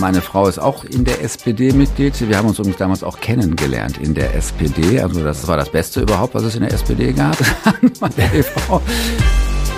[0.00, 2.26] Meine Frau ist auch in der SPD Mitglied.
[2.26, 4.98] Wir haben uns übrigens damals auch kennengelernt in der SPD.
[4.98, 7.36] Also das war das Beste überhaupt, was es in der SPD gab.
[8.00, 8.80] Meine Frau.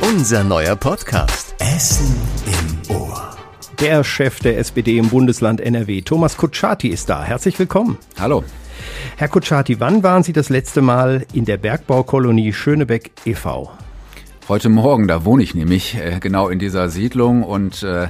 [0.00, 1.56] Unser neuer Podcast.
[1.58, 2.14] Essen
[2.46, 3.36] im Ohr.
[3.80, 7.24] Der Chef der SPD im Bundesland NRW, Thomas Kutschaty, ist da.
[7.24, 7.98] Herzlich willkommen.
[8.20, 8.44] Hallo.
[9.16, 13.72] Herr Kutschaty, wann waren Sie das letzte Mal in der Bergbaukolonie Schönebeck e.V.?
[14.48, 18.06] Heute Morgen, da wohne ich nämlich äh, genau in dieser Siedlung und äh,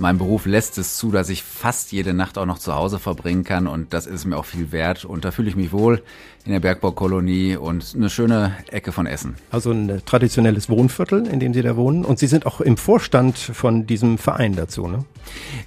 [0.00, 3.44] mein Beruf lässt es zu, dass ich fast jede Nacht auch noch zu Hause verbringen
[3.44, 6.02] kann und das ist mir auch viel wert und da fühle ich mich wohl
[6.44, 9.36] in der Bergbaukolonie und eine schöne Ecke von Essen.
[9.50, 13.36] Also ein traditionelles Wohnviertel, in dem Sie da wohnen und Sie sind auch im Vorstand
[13.38, 15.04] von diesem Verein dazu, ne?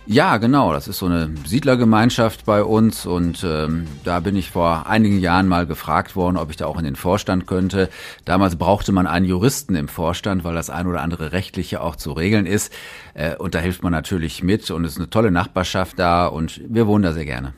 [0.05, 0.73] Ja, genau.
[0.73, 5.47] Das ist so eine Siedlergemeinschaft bei uns und ähm, da bin ich vor einigen Jahren
[5.47, 7.89] mal gefragt worden, ob ich da auch in den Vorstand könnte.
[8.25, 12.11] Damals brauchte man einen Juristen im Vorstand, weil das ein oder andere rechtliche auch zu
[12.11, 12.73] regeln ist.
[13.13, 16.61] Äh, und da hilft man natürlich mit und es ist eine tolle Nachbarschaft da und
[16.67, 17.53] wir wohnen da sehr gerne.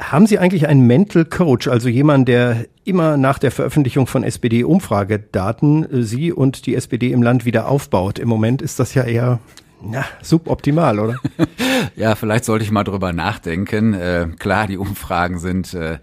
[0.00, 5.92] Haben Sie eigentlich einen Mental Coach, also jemanden, der immer nach der Veröffentlichung von SPD-Umfragedaten
[5.92, 8.18] äh, Sie und die SPD im Land wieder aufbaut?
[8.18, 9.40] Im Moment ist das ja eher
[9.82, 11.16] na, suboptimal, oder?
[11.96, 13.94] ja, vielleicht sollte ich mal drüber nachdenken.
[13.94, 15.98] Äh, klar, die Umfragen sind äh,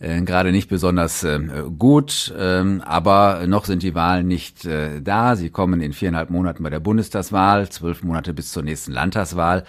[0.00, 1.38] äh, gerade nicht besonders äh,
[1.78, 5.36] gut, äh, aber noch sind die Wahlen nicht äh, da.
[5.36, 9.64] Sie kommen in viereinhalb Monaten bei der Bundestagswahl, zwölf Monate bis zur nächsten Landtagswahl.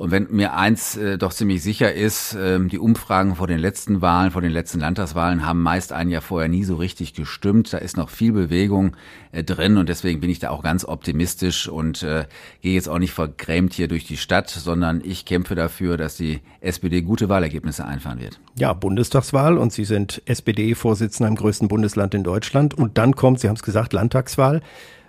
[0.00, 4.00] Und wenn mir eins äh, doch ziemlich sicher ist, äh, die Umfragen vor den letzten
[4.00, 7.74] Wahlen, vor den letzten Landtagswahlen haben meist ein Jahr vorher nie so richtig gestimmt.
[7.74, 8.96] Da ist noch viel Bewegung
[9.30, 12.24] äh, drin und deswegen bin ich da auch ganz optimistisch und äh,
[12.62, 16.40] gehe jetzt auch nicht vergrämt hier durch die Stadt, sondern ich kämpfe dafür, dass die
[16.62, 18.40] SPD gute Wahlergebnisse einfahren wird.
[18.58, 23.48] Ja, Bundestagswahl und Sie sind SPD-Vorsitzender im größten Bundesland in Deutschland und dann kommt, Sie
[23.48, 24.62] haben es gesagt, Landtagswahl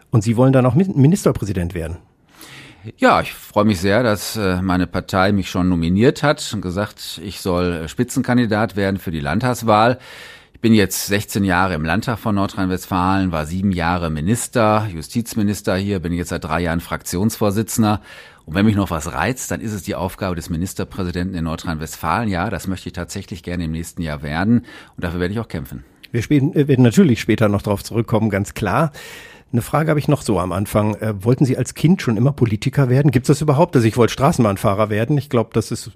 [0.09, 2.00] und Sie wollen dann auch Ministerpräsident werden.
[2.98, 7.22] Ja, ich freue mich sehr, dass äh, meine Partei mich schon nominiert hat und gesagt,
[7.24, 10.00] ich soll äh, Spitzenkandidat werden für die Landtagswahl.
[10.54, 16.00] Ich bin jetzt 16 Jahre im Landtag von Nordrhein-Westfalen, war sieben Jahre Minister, Justizminister hier,
[16.00, 18.02] bin jetzt seit drei Jahren Fraktionsvorsitzender.
[18.46, 22.30] Und wenn mich noch was reizt, dann ist es die Aufgabe des Ministerpräsidenten in Nordrhein-Westfalen.
[22.30, 24.66] Ja, das möchte ich tatsächlich gerne im nächsten Jahr werden
[24.96, 25.84] und dafür werde ich auch kämpfen.
[26.12, 28.91] Wir äh, werden natürlich später noch darauf zurückkommen, ganz klar.
[29.51, 30.95] Eine Frage habe ich noch so am Anfang.
[30.95, 33.12] Äh, wollten Sie als Kind schon immer Politiker werden?
[33.12, 33.75] Gibt es das überhaupt?
[33.75, 35.17] Also ich wollte Straßenbahnfahrer werden.
[35.17, 35.91] Ich glaube, das ist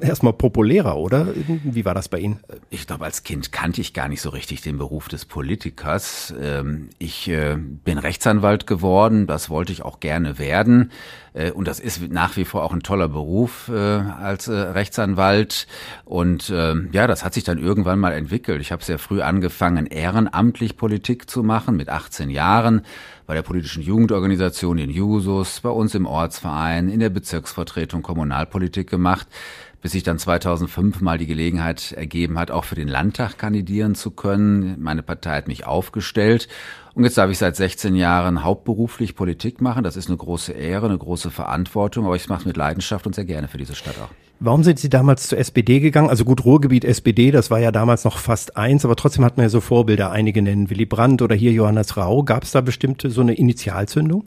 [0.00, 1.28] erstmal populärer, oder?
[1.64, 2.40] Wie war das bei Ihnen?
[2.70, 6.32] Ich glaube, als Kind kannte ich gar nicht so richtig den Beruf des Politikers.
[6.40, 9.26] Ähm, ich äh, bin Rechtsanwalt geworden.
[9.26, 10.90] Das wollte ich auch gerne werden.
[11.34, 15.66] Äh, und das ist nach wie vor auch ein toller Beruf äh, als äh, Rechtsanwalt.
[16.04, 18.60] Und äh, ja, das hat sich dann irgendwann mal entwickelt.
[18.62, 22.82] Ich habe sehr früh angefangen, ehrenamtlich Politik zu machen, mit 18 Jahren
[23.26, 29.26] bei der politischen Jugendorganisation in Jusos, bei uns im Ortsverein, in der Bezirksvertretung Kommunalpolitik gemacht,
[29.84, 34.12] bis sich dann 2005 mal die Gelegenheit ergeben hat, auch für den Landtag kandidieren zu
[34.12, 34.76] können.
[34.80, 36.48] Meine Partei hat mich aufgestellt
[36.94, 39.84] und jetzt darf ich seit 16 Jahren hauptberuflich Politik machen.
[39.84, 43.14] Das ist eine große Ehre, eine große Verantwortung, aber ich mache es mit Leidenschaft und
[43.14, 44.08] sehr gerne für diese Stadt auch.
[44.40, 46.08] Warum sind Sie damals zur SPD gegangen?
[46.08, 49.44] Also gut, Ruhrgebiet SPD, das war ja damals noch fast eins, aber trotzdem hat man
[49.44, 50.10] ja so Vorbilder.
[50.10, 52.22] Einige nennen Willy Brandt oder hier Johannes Rau.
[52.22, 54.24] Gab es da bestimmte so eine Initialzündung?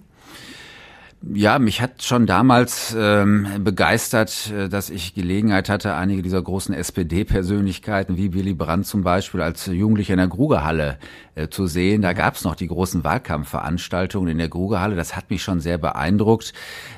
[1.24, 6.76] Ja, mich hat schon damals ähm, begeistert, äh, dass ich Gelegenheit hatte, einige dieser großen
[6.76, 11.00] SPD-Persönlichkeiten wie Willy Brandt zum Beispiel als Jugendlicher in der Grugerhalle
[11.34, 12.04] äh, zu sehen.
[12.04, 14.96] Da gab's noch die großen Wahlkampfveranstaltungen in der Grugerhalle.
[14.96, 16.54] Das hat mich schon sehr beeindruckt.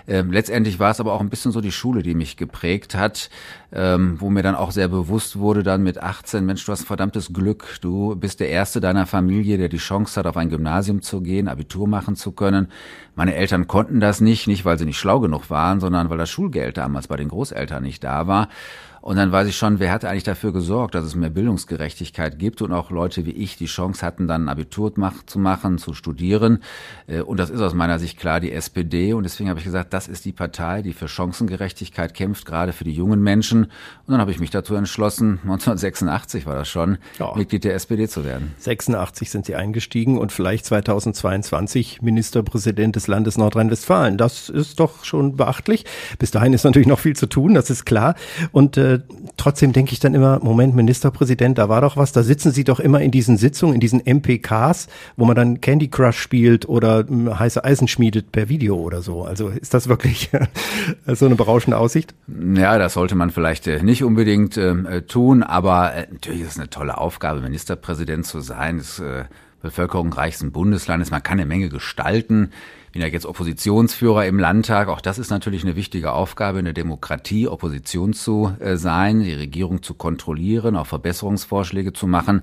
[0.06, 3.30] Ähm, letztendlich war es aber auch ein bisschen so die Schule, die mich geprägt hat,
[3.72, 6.88] ähm, wo mir dann auch sehr bewusst wurde, dann mit 18, Mensch, du hast ein
[6.88, 7.78] verdammtes Glück.
[7.80, 11.48] Du bist der Erste deiner Familie, der die Chance hat, auf ein Gymnasium zu gehen,
[11.48, 12.68] Abitur machen zu können.
[13.20, 16.30] Meine Eltern konnten das nicht, nicht weil sie nicht schlau genug waren, sondern weil das
[16.30, 18.48] Schulgeld damals bei den Großeltern nicht da war.
[19.02, 22.62] Und dann weiß ich schon, wer hat eigentlich dafür gesorgt, dass es mehr Bildungsgerechtigkeit gibt
[22.62, 24.94] und auch Leute wie ich die Chance hatten, dann ein Abitur
[25.26, 26.60] zu machen, zu studieren.
[27.08, 29.14] Äh, und das ist aus meiner Sicht klar die SPD.
[29.14, 32.84] Und deswegen habe ich gesagt, das ist die Partei, die für Chancengerechtigkeit kämpft, gerade für
[32.84, 33.66] die jungen Menschen.
[33.66, 33.72] Und
[34.08, 37.34] dann habe ich mich dazu entschlossen, 1986 war das schon, ja.
[37.36, 38.54] Mitglied der SPD zu werden.
[38.58, 44.18] 86 sind Sie eingestiegen und vielleicht 2022 Ministerpräsident des Landes Nordrhein-Westfalen.
[44.18, 45.86] Das ist doch schon beachtlich.
[46.18, 48.16] Bis dahin ist natürlich noch viel zu tun, das ist klar.
[48.52, 48.89] Und äh,
[49.38, 52.80] trotzdem denke ich dann immer, Moment, Ministerpräsident, da war doch was, da sitzen Sie doch
[52.80, 54.88] immer in diesen Sitzungen, in diesen MPKs,
[55.18, 59.24] wo man dann Candy Crush spielt oder hm, heiße Eisen schmiedet per Video oder so.
[59.24, 60.30] Also ist das wirklich
[61.08, 62.14] so eine berauschende Aussicht?
[62.56, 66.52] Ja, das sollte man vielleicht äh, nicht unbedingt ähm, äh, tun, aber äh, natürlich ist
[66.52, 68.78] es eine tolle Aufgabe, Ministerpräsident zu sein.
[68.78, 69.26] Das, äh,
[69.62, 71.12] bevölkerungsreichsten Bundeslandes.
[71.12, 72.52] Man kann eine Menge gestalten.
[72.92, 74.88] Bin ja jetzt Oppositionsführer im Landtag.
[74.88, 79.34] Auch das ist natürlich eine wichtige Aufgabe in der Demokratie, Opposition zu äh, sein, die
[79.34, 82.42] Regierung zu kontrollieren, auch Verbesserungsvorschläge zu machen.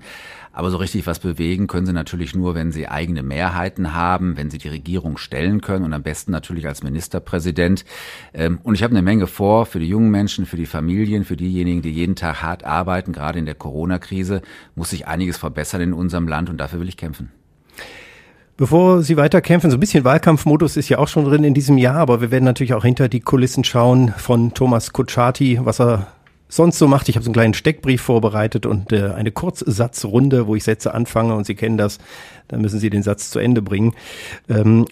[0.52, 4.48] Aber so richtig was bewegen können sie natürlich nur, wenn sie eigene Mehrheiten haben, wenn
[4.48, 7.84] sie die Regierung stellen können und am besten natürlich als Ministerpräsident.
[8.32, 11.36] Ähm, und ich habe eine Menge vor für die jungen Menschen, für die Familien, für
[11.36, 13.12] diejenigen, die jeden Tag hart arbeiten.
[13.12, 14.42] Gerade in der Corona-Krise
[14.74, 17.32] muss sich einiges verbessern in unserem Land und dafür will ich kämpfen.
[18.58, 21.96] Bevor Sie weiterkämpfen, so ein bisschen Wahlkampfmodus ist ja auch schon drin in diesem Jahr,
[21.96, 26.06] aber wir werden natürlich auch hinter die Kulissen schauen von Thomas Kutschaty, was er
[26.48, 27.10] sonst so macht.
[27.10, 31.34] Ich habe so einen kleinen Steckbrief vorbereitet und äh, eine Kurzsatzrunde, wo ich Sätze anfange
[31.34, 31.98] und Sie kennen das,
[32.48, 33.92] dann müssen Sie den Satz zu Ende bringen.
[34.48, 34.86] Ähm,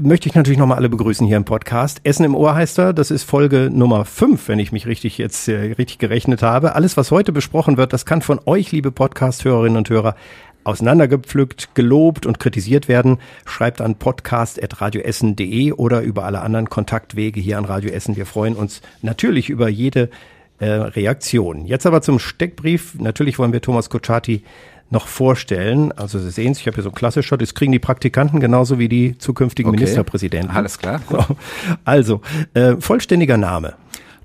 [0.00, 2.00] möchte ich natürlich nochmal alle begrüßen hier im Podcast.
[2.02, 5.48] Essen im Ohr heißt er, das ist Folge Nummer 5, wenn ich mich richtig jetzt
[5.48, 6.74] äh, richtig gerechnet habe.
[6.74, 10.16] Alles, was heute besprochen wird, das kann von euch, liebe Podcast-Hörerinnen und Hörer,
[10.66, 17.64] auseinandergepflückt, gelobt und kritisiert werden, schreibt an podcast.radioessen.de oder über alle anderen Kontaktwege hier an
[17.64, 18.16] Radio Essen.
[18.16, 20.10] Wir freuen uns natürlich über jede
[20.58, 21.66] äh, Reaktion.
[21.66, 22.94] Jetzt aber zum Steckbrief.
[22.98, 24.42] Natürlich wollen wir Thomas Kutschaty
[24.90, 25.92] noch vorstellen.
[25.92, 28.78] Also Sie sehen es, ich habe hier so ein klassischer, das kriegen die Praktikanten genauso
[28.78, 29.78] wie die zukünftigen okay.
[29.78, 30.50] Ministerpräsidenten.
[30.50, 31.00] Alles klar.
[31.84, 32.20] Also,
[32.54, 33.74] äh, vollständiger Name.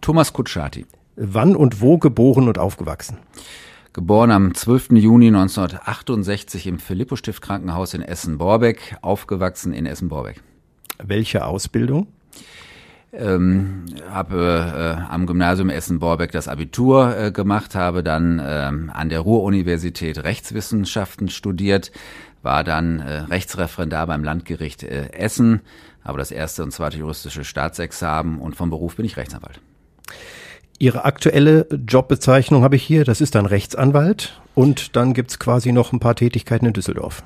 [0.01, 0.85] Thomas Kutschaty.
[1.15, 3.17] Wann und wo geboren und aufgewachsen?
[3.93, 4.91] Geboren am 12.
[4.91, 10.41] Juni 1968 im Philippo-Stift Krankenhaus in Essen-Borbeck, aufgewachsen in Essen-Borbeck.
[11.03, 12.07] Welche Ausbildung?
[13.11, 19.19] Ähm, habe äh, am Gymnasium Essen-Borbeck das Abitur äh, gemacht, habe dann ähm, an der
[19.19, 21.91] Ruhr-Universität Rechtswissenschaften studiert,
[22.43, 25.59] war dann äh, Rechtsreferendar beim Landgericht äh, Essen,
[26.05, 29.59] habe das erste und zweite juristische Staatsexamen und vom Beruf bin ich Rechtsanwalt.
[30.81, 35.93] Ihre aktuelle Jobbezeichnung habe ich hier, das ist dann Rechtsanwalt und dann gibt's quasi noch
[35.93, 37.21] ein paar Tätigkeiten in Düsseldorf.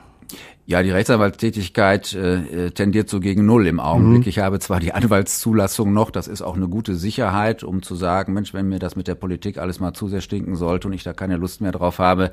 [0.68, 4.24] Ja, die Rechtsanwaltstätigkeit äh, tendiert so gegen Null im Augenblick.
[4.24, 4.30] Mhm.
[4.30, 8.34] Ich habe zwar die Anwaltszulassung noch, das ist auch eine gute Sicherheit, um zu sagen,
[8.34, 11.04] Mensch, wenn mir das mit der Politik alles mal zu sehr stinken sollte und ich
[11.04, 12.32] da keine Lust mehr drauf habe,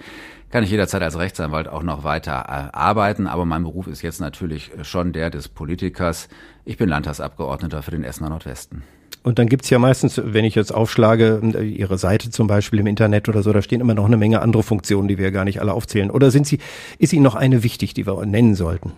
[0.51, 3.27] kann ich jederzeit als Rechtsanwalt auch noch weiter äh, arbeiten.
[3.27, 6.31] Aber mein Beruf ist jetzt natürlich schon der des Politikers.
[6.65, 8.83] Ich bin Landtagsabgeordneter für den Essener Nordwesten.
[9.25, 12.87] Und dann gibt's ja meistens, wenn ich jetzt aufschlage, äh, Ihre Seite zum Beispiel im
[12.87, 15.61] Internet oder so, da stehen immer noch eine Menge andere Funktionen, die wir gar nicht
[15.61, 16.11] alle aufzählen.
[16.11, 16.59] Oder sind Sie,
[16.99, 18.93] ist Ihnen noch eine wichtig, die wir nennen sollten?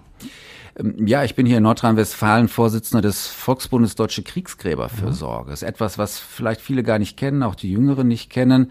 [0.79, 5.51] Ähm, ja, ich bin hier in Nordrhein-Westfalen Vorsitzender des Volksbundes Deutsche Kriegsgräberfürsorge.
[5.51, 8.71] Das ist etwas, was vielleicht viele gar nicht kennen, auch die Jüngeren nicht kennen.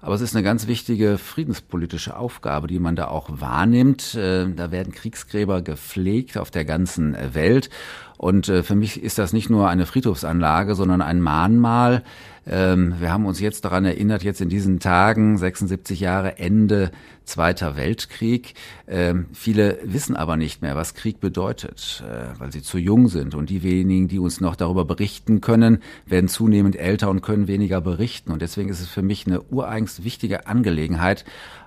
[0.00, 4.14] Aber es ist eine ganz wichtige friedenspolitische Aufgabe, die man da auch wahrnimmt.
[4.14, 7.70] Äh, da werden Kriegsgräber gepflegt auf der ganzen Welt.
[8.16, 12.02] Und äh, für mich ist das nicht nur eine Friedhofsanlage, sondern ein Mahnmal.
[12.46, 16.90] Ähm, wir haben uns jetzt daran erinnert, jetzt in diesen Tagen, 76 Jahre Ende
[17.24, 18.52] Zweiter Weltkrieg.
[18.86, 23.34] Ähm, viele wissen aber nicht mehr, was Krieg bedeutet, äh, weil sie zu jung sind.
[23.34, 27.80] Und die wenigen, die uns noch darüber berichten können, werden zunehmend älter und können weniger
[27.80, 28.30] berichten.
[28.30, 31.24] Und deswegen ist es für mich eine ureigenst wichtige Angelegenheit,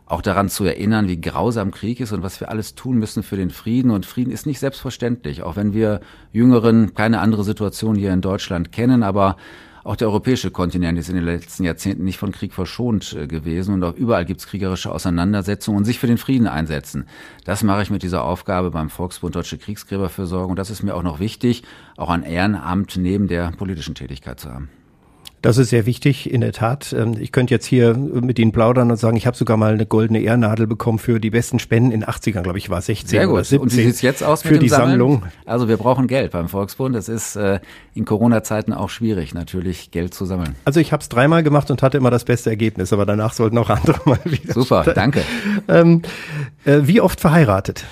[0.07, 3.35] auch daran zu erinnern, wie grausam Krieg ist und was wir alles tun müssen für
[3.35, 3.91] den Frieden.
[3.91, 5.99] Und Frieden ist nicht selbstverständlich, auch wenn wir
[6.31, 9.35] Jüngeren keine andere Situation hier in Deutschland kennen, aber
[9.83, 13.73] auch der europäische Kontinent ist in den letzten Jahrzehnten nicht von Krieg verschont äh, gewesen
[13.73, 17.05] und auch überall gibt es kriegerische Auseinandersetzungen und sich für den Frieden einsetzen.
[17.45, 21.03] Das mache ich mit dieser Aufgabe beim Volksbund Deutsche Kriegsgräberfürsorge und das ist mir auch
[21.03, 21.63] noch wichtig,
[21.95, 24.69] auch ein Ehrenamt neben der politischen Tätigkeit zu haben.
[25.47, 26.91] Das ist sehr wichtig, in der Tat.
[26.91, 29.85] Ähm, ich könnte jetzt hier mit Ihnen plaudern und sagen, ich habe sogar mal eine
[29.85, 33.35] goldene Ehrnadel bekommen für die besten Spenden in 80ern, glaube ich, war 16 sehr gut.
[33.35, 33.59] oder 17.
[33.61, 34.99] Und wie sieht's jetzt aus mit für die Sammeln?
[34.99, 35.23] Sammlung?
[35.45, 36.97] Also wir brauchen Geld beim Volksbund.
[36.97, 37.61] Es ist äh,
[37.93, 40.53] in Corona-Zeiten auch schwierig, natürlich Geld zu sammeln.
[40.65, 43.57] Also ich habe es dreimal gemacht und hatte immer das beste Ergebnis, aber danach sollten
[43.57, 44.53] auch andere mal wieder.
[44.53, 45.21] Super, danke.
[45.69, 46.01] Ähm,
[46.65, 47.85] äh, wie oft verheiratet?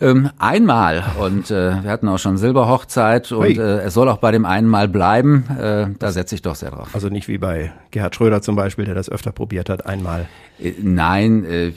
[0.00, 4.30] Ähm, einmal und äh, wir hatten auch schon Silberhochzeit und äh, es soll auch bei
[4.30, 5.44] dem einen Mal bleiben.
[5.58, 6.88] Äh, da setze ich doch sehr drauf.
[6.92, 10.28] Also nicht wie bei Gerhard Schröder zum Beispiel, der das öfter probiert hat, einmal.
[10.58, 11.72] Äh, nein, äh,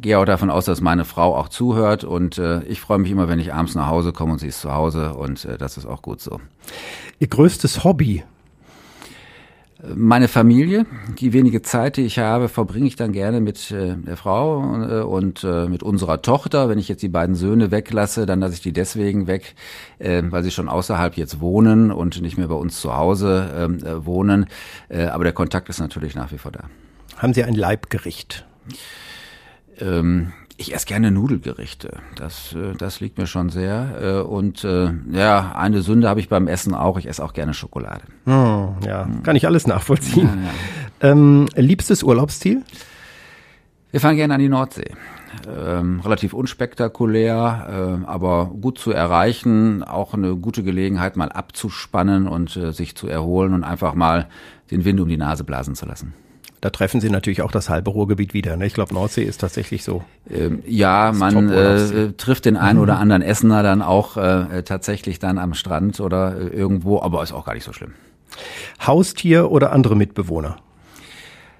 [0.00, 3.28] gehe auch davon aus, dass meine Frau auch zuhört und äh, ich freue mich immer,
[3.28, 5.86] wenn ich abends nach Hause komme und sie ist zu Hause und äh, das ist
[5.86, 6.40] auch gut so.
[7.18, 8.24] Ihr größtes Hobby?
[9.94, 10.86] Meine Familie,
[11.18, 15.02] die wenige Zeit, die ich habe, verbringe ich dann gerne mit äh, der Frau äh,
[15.02, 16.68] und äh, mit unserer Tochter.
[16.68, 19.54] Wenn ich jetzt die beiden Söhne weglasse, dann lasse ich die deswegen weg,
[19.98, 23.78] äh, weil sie schon außerhalb jetzt wohnen und nicht mehr bei uns zu Hause ähm,
[23.84, 24.46] äh, wohnen.
[24.88, 26.64] Aber der Kontakt ist natürlich nach wie vor da.
[27.16, 28.46] Haben Sie ein Leibgericht?
[29.78, 31.98] Ähm, ich esse gerne Nudelgerichte.
[32.14, 33.98] Das, äh, das liegt mir schon sehr.
[34.00, 36.98] Äh, und äh, ja, eine Sünde habe ich beim Essen auch.
[36.98, 38.04] Ich esse auch gerne Schokolade.
[38.26, 39.22] Oh, ja, hm.
[39.22, 40.28] kann ich alles nachvollziehen.
[40.28, 41.12] Ja, ja.
[41.12, 42.62] Ähm, liebstes Urlaubsziel?
[43.90, 44.92] Wir fahren gerne an die Nordsee.
[45.46, 52.56] Ähm, relativ unspektakulär, äh, aber gut zu erreichen, auch eine gute Gelegenheit, mal abzuspannen und
[52.56, 54.28] äh, sich zu erholen und einfach mal
[54.70, 56.14] den Wind um die Nase blasen zu lassen.
[56.60, 58.56] Da treffen Sie natürlich auch das halbe Ruhrgebiet wieder.
[58.56, 58.66] Ne?
[58.66, 60.02] Ich glaube, Nordsee ist tatsächlich so.
[60.30, 63.02] Ähm, ja, man äh, trifft den einen oder mhm.
[63.02, 67.44] anderen Essener dann auch äh, tatsächlich dann am Strand oder äh, irgendwo, aber ist auch
[67.44, 67.92] gar nicht so schlimm.
[68.84, 70.56] Haustier oder andere Mitbewohner?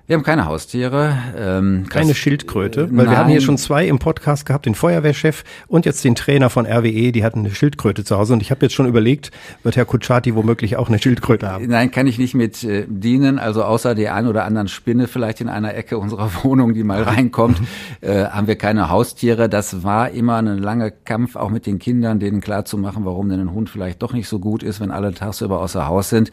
[0.09, 1.19] Wir haben keine Haustiere.
[1.37, 3.11] Ähm, keine Schildkröte, weil nein.
[3.11, 6.65] wir haben hier schon zwei im Podcast gehabt, den Feuerwehrchef und jetzt den Trainer von
[6.65, 9.33] RWE, die hatten eine Schildkröte zu Hause und ich habe jetzt schon überlegt,
[9.65, 11.67] wird Herr Kutschati womöglich auch eine Schildkröte haben?
[11.67, 15.41] Nein, kann ich nicht mit äh, dienen, also außer der ein oder anderen Spinne vielleicht
[15.41, 17.61] in einer Ecke unserer Wohnung, die mal reinkommt,
[18.01, 19.49] äh, haben wir keine Haustiere.
[19.49, 23.53] Das war immer ein langer Kampf, auch mit den Kindern, denen klarzumachen, warum denn ein
[23.53, 26.31] Hund vielleicht doch nicht so gut ist, wenn alle tagsüber außer Haus sind.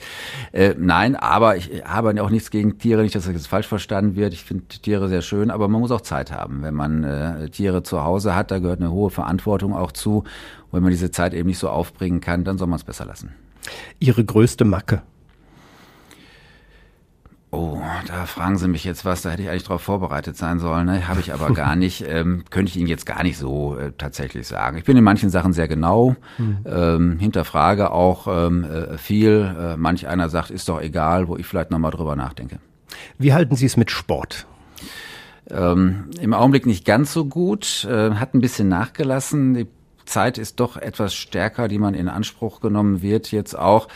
[0.52, 3.68] Äh, nein, aber ich habe auch nichts gegen Tiere, nicht, dass ich das falsch falsch
[3.68, 4.34] verstanden wird.
[4.34, 6.64] Ich finde Tiere sehr schön, aber man muss auch Zeit haben.
[6.64, 10.20] Wenn man äh, Tiere zu Hause hat, da gehört eine hohe Verantwortung auch zu.
[10.20, 13.06] Und wenn man diese Zeit eben nicht so aufbringen kann, dann soll man es besser
[13.06, 13.34] lassen.
[14.00, 15.02] Ihre größte Macke?
[17.52, 20.88] Oh, da fragen Sie mich jetzt was, da hätte ich eigentlich darauf vorbereitet sein sollen.
[20.88, 21.08] Ne?
[21.08, 22.04] Habe ich aber gar nicht.
[22.08, 24.78] Ähm, könnte ich Ihnen jetzt gar nicht so äh, tatsächlich sagen.
[24.78, 26.58] Ich bin in manchen Sachen sehr genau, mhm.
[26.66, 29.56] ähm, hinterfrage auch ähm, äh, viel.
[29.58, 32.60] Äh, manch einer sagt, ist doch egal, wo ich vielleicht nochmal drüber nachdenke.
[33.18, 34.46] Wie halten Sie es mit Sport?
[35.50, 39.54] Ähm, Im Augenblick nicht ganz so gut, äh, hat ein bisschen nachgelassen.
[39.54, 39.68] Die
[40.06, 43.88] Zeit ist doch etwas stärker, die man in Anspruch genommen wird jetzt auch.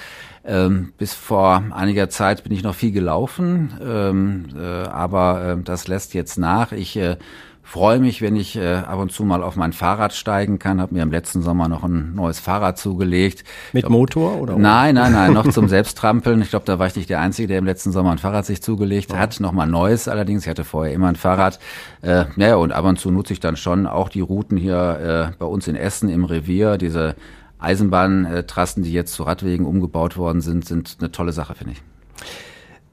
[0.45, 5.87] Ähm, bis vor einiger Zeit bin ich noch viel gelaufen, ähm, äh, aber äh, das
[5.87, 6.71] lässt jetzt nach.
[6.71, 7.17] Ich äh,
[7.67, 10.79] freue mich, wenn ich äh, ab und zu mal auf mein Fahrrad steigen kann.
[10.79, 13.43] Habe mir im letzten Sommer noch ein neues Fahrrad zugelegt.
[13.73, 14.57] Mit glaub, Motor oder?
[14.57, 16.41] Nein, nein, nein, noch zum Selbsttrampeln.
[16.41, 18.61] Ich glaube, da war ich nicht der Einzige, der im letzten Sommer ein Fahrrad sich
[18.61, 19.19] zugelegt ja.
[19.19, 19.41] hat.
[19.41, 20.43] Nochmal neues allerdings.
[20.43, 21.59] Ich hatte vorher immer ein Fahrrad.
[22.01, 25.35] Äh, ja, und ab und zu nutze ich dann schon auch die Routen hier äh,
[25.37, 26.77] bei uns in Essen im Revier.
[26.77, 27.15] Diese
[27.59, 31.81] Eisenbahntrassen, die jetzt zu Radwegen umgebaut worden sind, sind eine tolle Sache, finde ich.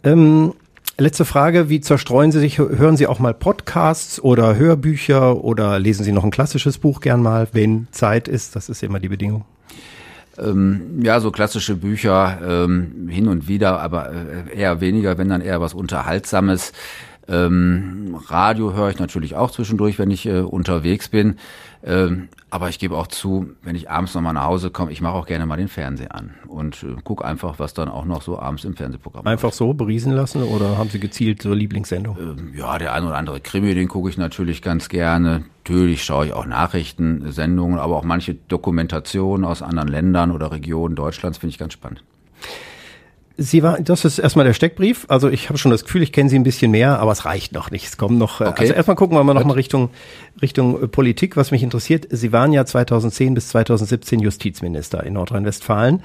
[0.03, 0.53] Ähm
[0.97, 2.59] Letzte Frage, wie zerstreuen Sie sich?
[2.59, 7.21] Hören Sie auch mal Podcasts oder Hörbücher oder lesen Sie noch ein klassisches Buch gern
[7.21, 8.55] mal, wenn Zeit ist?
[8.55, 9.45] Das ist immer die Bedingung.
[10.39, 15.41] Ähm, ja, so klassische Bücher ähm, hin und wieder, aber äh, eher weniger, wenn dann
[15.41, 16.73] eher was Unterhaltsames.
[17.27, 21.39] Ähm, Radio höre ich natürlich auch zwischendurch, wenn ich äh, unterwegs bin.
[21.83, 25.15] Ähm, aber ich gebe auch zu, wenn ich abends nochmal nach Hause komme, ich mache
[25.15, 28.39] auch gerne mal den Fernseher an und äh, gucke einfach, was dann auch noch so
[28.39, 29.57] abends im Fernsehprogramm Einfach läuft.
[29.57, 32.17] so beriesen lassen oder haben Sie gezielt so Lieblingssendung?
[32.17, 35.43] Ähm, ja, der ein oder andere Krimi, den gucke ich natürlich ganz gerne.
[35.65, 41.39] Natürlich schaue ich auch Nachrichtensendungen, aber auch manche Dokumentationen aus anderen Ländern oder Regionen Deutschlands
[41.39, 42.05] finde ich ganz spannend.
[43.37, 45.07] Sie war, das ist erstmal der Steckbrief.
[45.09, 47.53] Also ich habe schon das Gefühl, ich kenne Sie ein bisschen mehr, aber es reicht
[47.53, 47.85] noch nicht.
[47.87, 48.41] Es kommen noch.
[48.41, 48.61] Äh, okay.
[48.61, 49.91] Also erstmal gucken wir mal noch mal Richtung
[50.41, 52.07] Richtung äh, Politik, was mich interessiert.
[52.11, 56.03] Sie waren ja 2010 bis 2017 Justizminister in Nordrhein-Westfalen.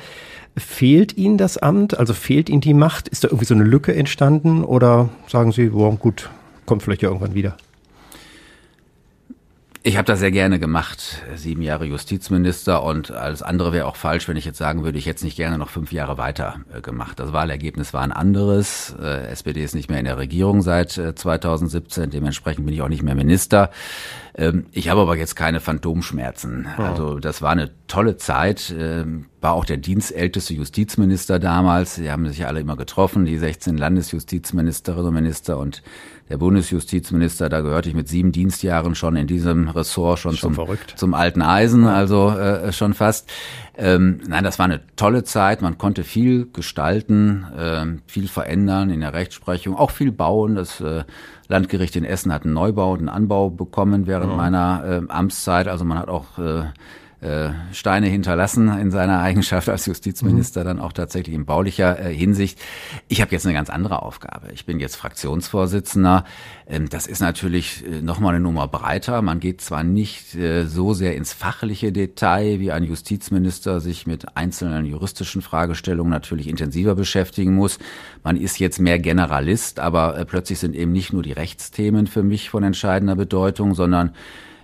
[0.57, 2.00] Fehlt Ihnen das Amt?
[2.00, 3.07] Also fehlt Ihnen die Macht?
[3.07, 4.63] Ist da irgendwie so eine Lücke entstanden?
[4.63, 6.31] Oder sagen Sie, boah, gut,
[6.65, 7.55] kommt vielleicht ja irgendwann wieder?
[9.81, 14.27] Ich habe das sehr gerne gemacht, sieben Jahre Justizminister und alles andere wäre auch falsch,
[14.27, 16.81] wenn ich jetzt sagen würde, ich hätte es nicht gerne noch fünf Jahre weiter äh,
[16.81, 17.17] gemacht.
[17.17, 18.93] Das Wahlergebnis war ein anderes.
[19.01, 22.89] Äh, SPD ist nicht mehr in der Regierung seit äh, 2017, dementsprechend bin ich auch
[22.89, 23.71] nicht mehr Minister.
[24.36, 26.67] Ähm, ich habe aber jetzt keine Phantomschmerzen.
[26.77, 26.81] Oh.
[26.81, 28.75] Also das war eine tolle Zeit.
[28.77, 31.95] Ähm, war auch der dienstälteste Justizminister damals.
[31.95, 35.81] Sie haben sich alle immer getroffen, die 16 Landesjustizministerinnen und Minister und
[36.29, 40.77] der Bundesjustizminister, da gehörte ich mit sieben Dienstjahren schon in diesem Ressort schon, schon zum,
[40.95, 43.29] zum alten Eisen, also äh, schon fast.
[43.75, 45.62] Ähm, nein, das war eine tolle Zeit.
[45.62, 50.55] Man konnte viel gestalten, äh, viel verändern in der Rechtsprechung, auch viel bauen.
[50.55, 51.03] Das äh,
[51.48, 54.38] Landgericht in Essen hat einen Neubau und einen Anbau bekommen während ja.
[54.38, 55.67] meiner äh, Amtszeit.
[55.67, 56.65] Also man hat auch äh,
[57.22, 60.66] äh, Steine hinterlassen in seiner Eigenschaft als Justizminister, mhm.
[60.66, 62.60] dann auch tatsächlich in baulicher äh, Hinsicht.
[63.10, 64.52] Ich habe jetzt eine ganz andere Aufgabe.
[64.54, 66.24] Ich bin jetzt Fraktionsvorsitzender.
[66.66, 69.22] Ähm, das ist natürlich äh, nochmal eine Nummer breiter.
[69.22, 74.38] Man geht zwar nicht äh, so sehr ins fachliche Detail, wie ein Justizminister sich mit
[74.38, 77.80] einzelnen juristischen Fragestellungen natürlich intensiver beschäftigen muss.
[78.24, 82.24] Man ist jetzt mehr Generalist, aber äh, plötzlich sind eben nicht nur die Rechtsthemen für
[82.24, 84.14] mich von entscheidender Bedeutung, sondern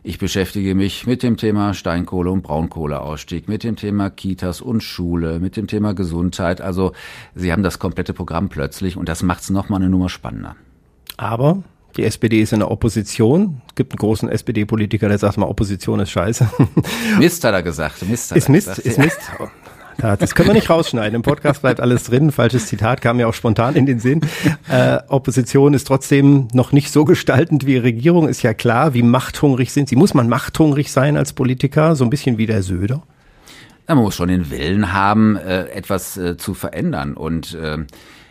[0.06, 5.40] ich beschäftige mich mit dem Thema Steinkohle- und Braunkohleausstieg, mit dem Thema Kitas und Schule,
[5.40, 6.62] mit dem Thema Gesundheit.
[6.62, 6.94] Also
[7.34, 10.56] Sie haben das komplette Programm plötzlich und das macht es nochmal eine Nummer spannender.
[11.18, 11.64] Aber
[11.98, 13.62] die SPD ist in der Opposition.
[13.70, 16.50] Es gibt einen großen SPD-Politiker, der sagt mal, Opposition ist scheiße.
[17.18, 18.08] Mist hat er gesagt.
[18.08, 18.86] Mist hat ist er Mist, gesagt.
[18.86, 19.20] ist Mist.
[19.98, 21.16] Das können wir nicht rausschneiden.
[21.16, 22.32] Im Podcast bleibt alles drin.
[22.32, 24.22] Falsches Zitat kam mir auch spontan in den Sinn.
[24.70, 28.94] Äh, Opposition ist trotzdem noch nicht so gestaltend wie Regierung, ist ja klar.
[28.94, 29.96] Wie machthungrig sind sie?
[29.96, 31.96] Muss man machthungrig sein als Politiker?
[31.96, 33.04] So ein bisschen wie der Söder?
[33.88, 37.14] Ja, man muss schon den Willen haben, äh, etwas äh, zu verändern.
[37.14, 37.88] Und ähm,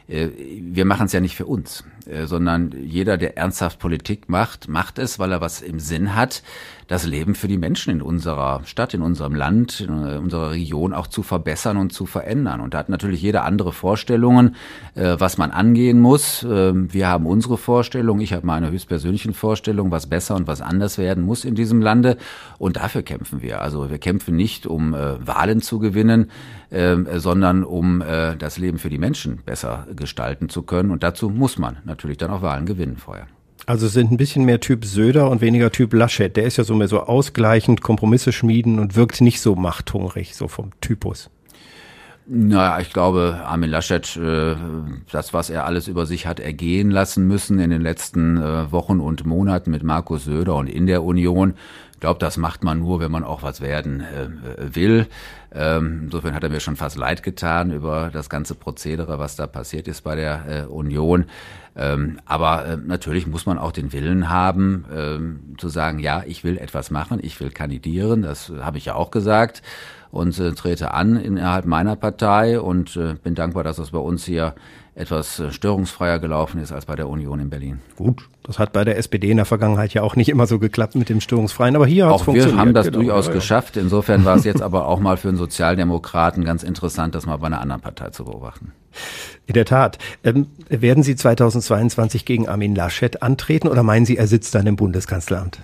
[0.09, 0.29] äh,
[0.61, 4.99] wir machen es ja nicht für uns, äh, sondern jeder, der ernsthaft Politik macht, macht
[4.99, 6.43] es, weil er was im Sinn hat,
[6.87, 10.93] das Leben für die Menschen in unserer Stadt, in unserem Land, in äh, unserer Region
[10.93, 12.61] auch zu verbessern und zu verändern.
[12.61, 14.57] Und da hat natürlich jeder andere Vorstellungen,
[14.95, 16.47] was man angehen muss.
[16.49, 20.99] Ähm, wir haben unsere Vorstellung, ich habe meine höchstpersönlichen Vorstellungen, was besser und was anders
[20.99, 22.17] werden muss in diesem Lande.
[22.59, 23.61] Und dafür kämpfen wir.
[23.61, 26.31] Also wir kämpfen nicht, um Wahlen zu gewinnen,
[26.71, 28.03] ähm, sondern um
[28.39, 30.91] das Leben für die Menschen besser gestalten zu können.
[30.91, 33.27] Und dazu muss man natürlich dann auch Wahlen gewinnen vorher.
[33.67, 36.37] Also sind ein bisschen mehr Typ Söder und weniger Typ Laschet.
[36.37, 40.49] Der ist ja so mehr so ausgleichend, Kompromisse schmieden und wirkt nicht so machthungrig, so
[40.49, 41.31] vom Typus.
[42.27, 44.57] Naja, ich glaube, Armin Laschet, äh,
[45.13, 48.99] das, was er alles über sich hat ergehen lassen müssen in den letzten äh, Wochen
[49.01, 51.53] und Monaten mit Markus Söder und in der Union,
[51.93, 55.07] ich glaube, das macht man nur, wenn man auch was werden äh, will.
[55.53, 59.47] Ähm, insofern hat er mir schon fast leid getan über das ganze Prozedere, was da
[59.47, 61.27] passiert ist bei der Union.
[61.77, 66.57] Ähm, aber natürlich muss man auch den Willen haben, ähm, zu sagen, ja, ich will
[66.57, 68.23] etwas machen, ich will kandidieren.
[68.23, 69.63] Das habe ich ja auch gesagt
[70.15, 74.25] und äh, trete an innerhalb meiner Partei und äh, bin dankbar, dass es bei uns
[74.25, 74.55] hier
[74.95, 77.81] etwas äh, störungsfreier gelaufen ist als bei der Union in Berlin.
[77.97, 80.95] Gut, das hat bei der SPD in der Vergangenheit ja auch nicht immer so geklappt
[80.95, 82.57] mit dem Störungsfreien, aber hier hat es funktioniert.
[82.57, 83.39] wir haben das genau, durchaus ja, ja.
[83.39, 83.77] geschafft.
[83.77, 87.49] Insofern war es jetzt aber auch mal für einen Sozialdemokraten ganz interessant, das mal bei
[87.49, 88.71] einer anderen Partei zu beobachten.
[89.47, 89.99] In der Tat.
[90.23, 94.77] Ähm, werden Sie 2022 gegen Armin Laschet antreten oder meinen Sie, er sitzt dann im
[94.77, 95.59] Bundeskanzleramt?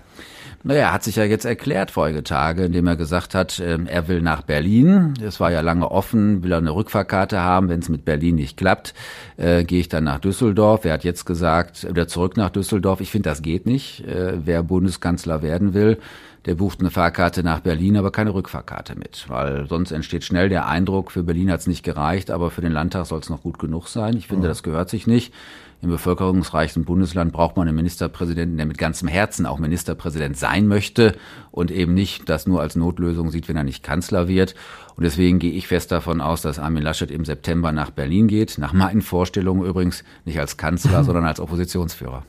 [0.62, 4.08] Naja, er hat sich ja jetzt erklärt vorige Tage, indem er gesagt hat, ähm, er
[4.08, 5.14] will nach Berlin.
[5.24, 7.70] Es war ja lange offen, will er eine Rückfahrkarte haben.
[7.70, 8.92] Wenn es mit Berlin nicht klappt,
[9.38, 10.84] äh, gehe ich dann nach Düsseldorf.
[10.84, 13.00] Er hat jetzt gesagt, wieder zurück nach Düsseldorf.
[13.00, 14.06] Ich finde, das geht nicht.
[14.06, 15.96] Äh, wer Bundeskanzler werden will,
[16.44, 20.66] der bucht eine Fahrkarte nach Berlin, aber keine Rückfahrkarte mit, weil sonst entsteht schnell der
[20.66, 23.58] Eindruck, für Berlin hat es nicht gereicht, aber für den Landtag soll es noch gut
[23.58, 24.16] genug sein.
[24.16, 25.34] Ich finde, das gehört sich nicht.
[25.82, 31.16] Im bevölkerungsreichsten Bundesland braucht man einen Ministerpräsidenten, der mit ganzem Herzen auch Ministerpräsident sein möchte
[31.50, 34.54] und eben nicht das nur als Notlösung sieht, wenn er nicht Kanzler wird.
[34.96, 38.58] Und deswegen gehe ich fest davon aus, dass Armin Laschet im September nach Berlin geht.
[38.58, 42.24] Nach meinen Vorstellungen übrigens nicht als Kanzler, sondern als Oppositionsführer.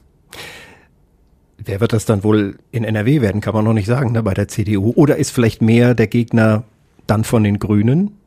[1.57, 4.33] Wer wird das dann wohl in NRW werden, kann man noch nicht sagen, ne, bei
[4.33, 4.93] der CDU.
[4.95, 6.63] Oder ist vielleicht mehr der Gegner
[7.05, 8.17] dann von den Grünen?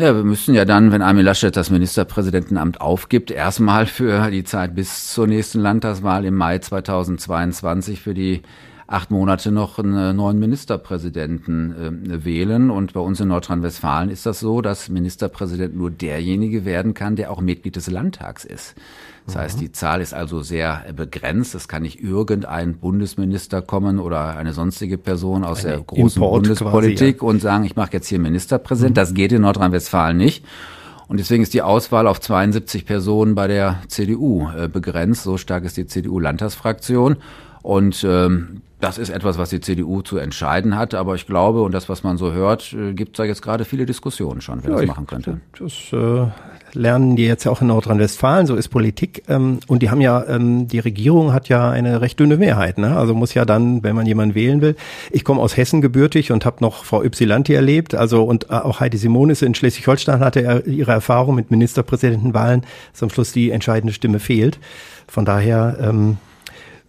[0.00, 4.76] Ja, wir müssen ja dann, wenn Armin Laschet das Ministerpräsidentenamt aufgibt, erstmal für die Zeit
[4.76, 8.42] bis zur nächsten Landtagswahl im Mai 2022 für die
[8.86, 12.70] acht Monate noch einen neuen Ministerpräsidenten äh, wählen.
[12.70, 17.32] Und bei uns in Nordrhein-Westfalen ist das so, dass Ministerpräsident nur derjenige werden kann, der
[17.32, 18.76] auch Mitglied des Landtags ist.
[19.28, 19.40] Das mhm.
[19.40, 21.54] heißt, die Zahl ist also sehr begrenzt.
[21.54, 26.44] Es kann nicht irgendein Bundesminister kommen oder eine sonstige Person aus eine der großen Import
[26.44, 27.30] Bundespolitik quasi, ja.
[27.30, 28.92] und sagen, ich mache jetzt hier Ministerpräsident.
[28.92, 29.00] Mhm.
[29.00, 30.46] Das geht in Nordrhein-Westfalen nicht.
[31.08, 35.24] Und deswegen ist die Auswahl auf 72 Personen bei der CDU äh, begrenzt.
[35.24, 37.16] So stark ist die CDU-Landtagsfraktion.
[37.62, 41.72] Und ähm, das ist etwas, was die CDU zu entscheiden hat, aber ich glaube, und
[41.72, 44.70] das, was man so hört, äh, gibt es da jetzt gerade viele Diskussionen schon, wer
[44.70, 45.40] ja, das machen könnte.
[45.58, 46.30] Das äh,
[46.74, 49.24] lernen die jetzt ja auch in Nordrhein-Westfalen, so ist Politik.
[49.28, 52.96] Ähm, und die haben ja, ähm, die Regierung hat ja eine recht dünne Mehrheit, ne?
[52.96, 54.76] Also muss ja dann, wenn man jemanden wählen will.
[55.10, 58.96] Ich komme aus Hessen gebürtig und habe noch Frau Ypsilanti erlebt, also und auch Heidi
[58.96, 62.62] Simonis in Schleswig-Holstein hatte er ihre Erfahrung mit Ministerpräsidentenwahlen,
[62.92, 64.60] dass am Schluss die entscheidende Stimme fehlt.
[65.08, 66.18] Von daher ähm,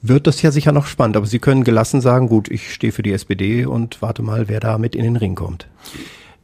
[0.01, 1.17] wird das ja sicher noch spannend.
[1.17, 4.59] Aber Sie können gelassen sagen, gut, ich stehe für die SPD und warte mal, wer
[4.59, 5.67] da mit in den Ring kommt.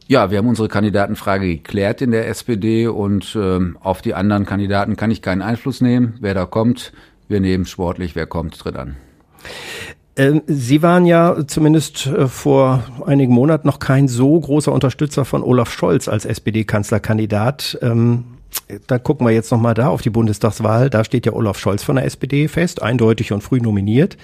[0.08, 4.96] Ja, wir haben unsere Kandidatenfrage geklärt in der SPD und ähm, auf die anderen Kandidaten
[4.96, 6.14] kann ich keinen Einfluss nehmen.
[6.20, 6.92] Wer da kommt,
[7.28, 8.94] wir nehmen sportlich, wer kommt, tritt an.
[10.16, 15.42] Ähm, Sie waren ja zumindest äh, vor einigen Monaten noch kein so großer Unterstützer von
[15.42, 17.78] Olaf Scholz als SPD-Kanzlerkandidat.
[18.86, 20.90] Dann gucken wir jetzt nochmal da auf die Bundestagswahl.
[20.90, 24.16] Da steht ja Olaf Scholz von der SPD fest, eindeutig und früh nominiert.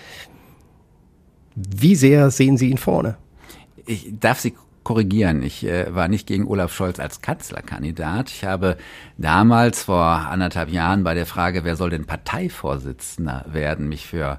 [1.54, 3.16] Wie sehr sehen Sie ihn vorne?
[3.86, 5.42] Ich darf Sie korrigieren.
[5.42, 8.30] Ich äh, war nicht gegen Olaf Scholz als Kanzlerkandidat.
[8.30, 8.76] Ich habe
[9.16, 14.38] damals vor anderthalb Jahren bei der Frage, wer soll denn Parteivorsitzender werden, mich für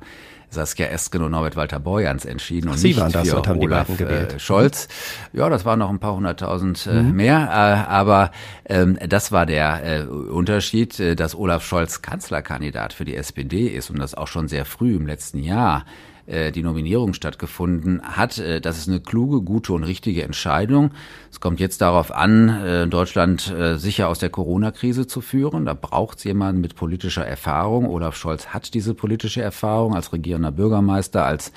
[0.54, 4.04] Saskia Esken und Norbert Walter Borjans entschieden Ach, und nicht das, für haben Olaf die
[4.04, 4.88] äh, Scholz.
[5.34, 7.16] Ja, das waren noch ein paar hunderttausend äh, mhm.
[7.16, 8.32] mehr, äh, aber
[8.66, 13.90] ähm, das war der äh, Unterschied, äh, dass Olaf Scholz Kanzlerkandidat für die SPD ist
[13.90, 15.86] und das auch schon sehr früh im letzten Jahr
[16.26, 18.38] äh, die Nominierung stattgefunden hat.
[18.38, 20.92] Äh, das ist eine kluge, gute und richtige Entscheidung.
[21.32, 25.66] Es kommt jetzt darauf an, äh, Deutschland äh, sicher aus der Corona-Krise zu führen.
[25.66, 27.90] Da braucht es jemanden mit politischer Erfahrung.
[27.90, 31.52] Olaf Scholz hat diese politische Erfahrung als regierender Bürgermeister, als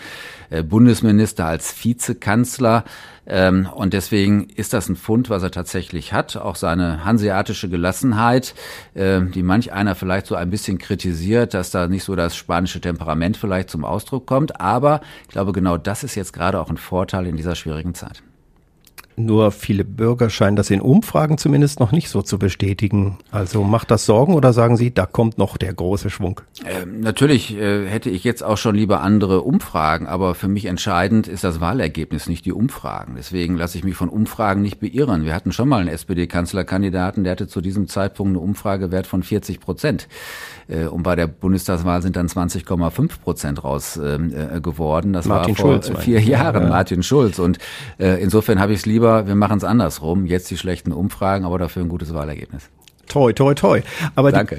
[0.50, 2.84] äh, Bundesminister, als Vizekanzler.
[3.26, 6.36] Ähm, und deswegen ist das ein Fund, was er tatsächlich hat.
[6.36, 8.54] Auch seine hanseatische Gelassenheit,
[8.94, 12.80] äh, die manch einer vielleicht so ein bisschen kritisiert, dass da nicht so das spanische
[12.80, 14.60] Temperament vielleicht zum Ausdruck kommt.
[14.60, 18.22] Aber ich glaube, genau das ist jetzt gerade auch ein Vorteil in dieser schwierigen Zeit.
[19.18, 23.16] Nur viele Bürger scheinen das in Umfragen zumindest noch nicht so zu bestätigen.
[23.30, 26.42] Also macht das Sorgen oder sagen Sie, da kommt noch der große Schwung?
[26.66, 31.28] Ähm, natürlich äh, hätte ich jetzt auch schon lieber andere Umfragen, aber für mich entscheidend
[31.28, 33.14] ist das Wahlergebnis, nicht die Umfragen.
[33.16, 35.24] Deswegen lasse ich mich von Umfragen nicht beirren.
[35.24, 39.60] Wir hatten schon mal einen SPD-Kanzlerkandidaten, der hatte zu diesem Zeitpunkt eine Umfragewert von 40
[39.60, 40.08] Prozent.
[40.68, 45.12] Äh, und bei der Bundestagswahl sind dann 20,5 Prozent raus ähm, äh, geworden.
[45.12, 46.68] Das Martin war vor Schulz, vier Jahren ja.
[46.68, 47.38] Martin Schulz.
[47.38, 47.58] Und
[47.98, 50.26] äh, insofern habe ich es lieber, wir machen es andersrum.
[50.26, 52.70] Jetzt die schlechten Umfragen, aber dafür ein gutes Wahlergebnis.
[53.08, 53.82] Toi, toi, toi.
[54.14, 54.58] Aber Danke.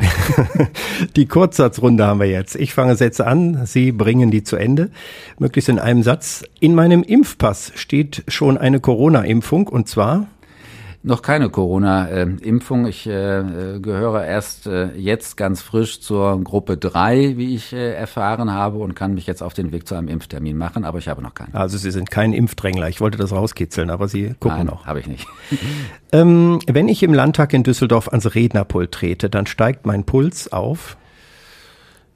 [0.99, 2.55] Die, die Kurzsatzrunde haben wir jetzt.
[2.55, 4.89] Ich fange Sätze an, Sie bringen die zu Ende.
[5.37, 6.43] Möglichst in einem Satz.
[6.59, 10.27] In meinem Impfpass steht schon eine Corona-Impfung und zwar
[11.07, 12.85] noch keine Corona-Impfung.
[12.85, 18.53] Ich äh, gehöre erst äh, jetzt ganz frisch zur Gruppe 3, wie ich äh, erfahren
[18.53, 21.21] habe, und kann mich jetzt auf den Weg zu einem Impftermin machen, aber ich habe
[21.21, 21.55] noch keinen.
[21.55, 22.89] Also Sie sind kein Impfdrängler.
[22.89, 24.85] Ich wollte das rauskitzeln, aber Sie gucken Nein, noch.
[24.85, 25.27] habe ich nicht.
[26.11, 30.97] ähm, wenn ich im Landtag in Düsseldorf ans Rednerpult trete, dann steigt mein Puls auf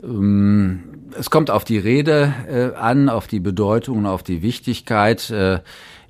[0.04, 0.84] ähm,
[1.18, 5.32] es kommt auf die Rede äh, an, auf die Bedeutung und auf die Wichtigkeit.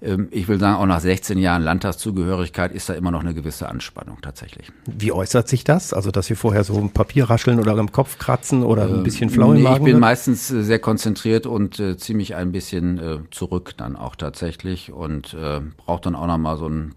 [0.02, 3.34] Äh, ähm, ich will sagen, auch nach 16 Jahren Landtagszugehörigkeit ist da immer noch eine
[3.34, 4.72] gewisse Anspannung tatsächlich.
[4.86, 5.94] Wie äußert sich das?
[5.94, 9.30] Also, dass Sie vorher so ein Papier rascheln oder im Kopf kratzen oder ein bisschen
[9.30, 10.00] flau im nee, Ich bin wird?
[10.00, 14.92] meistens äh, sehr konzentriert und äh, ziehe mich ein bisschen äh, zurück dann auch tatsächlich
[14.92, 16.94] und äh, brauche dann auch noch mal so ein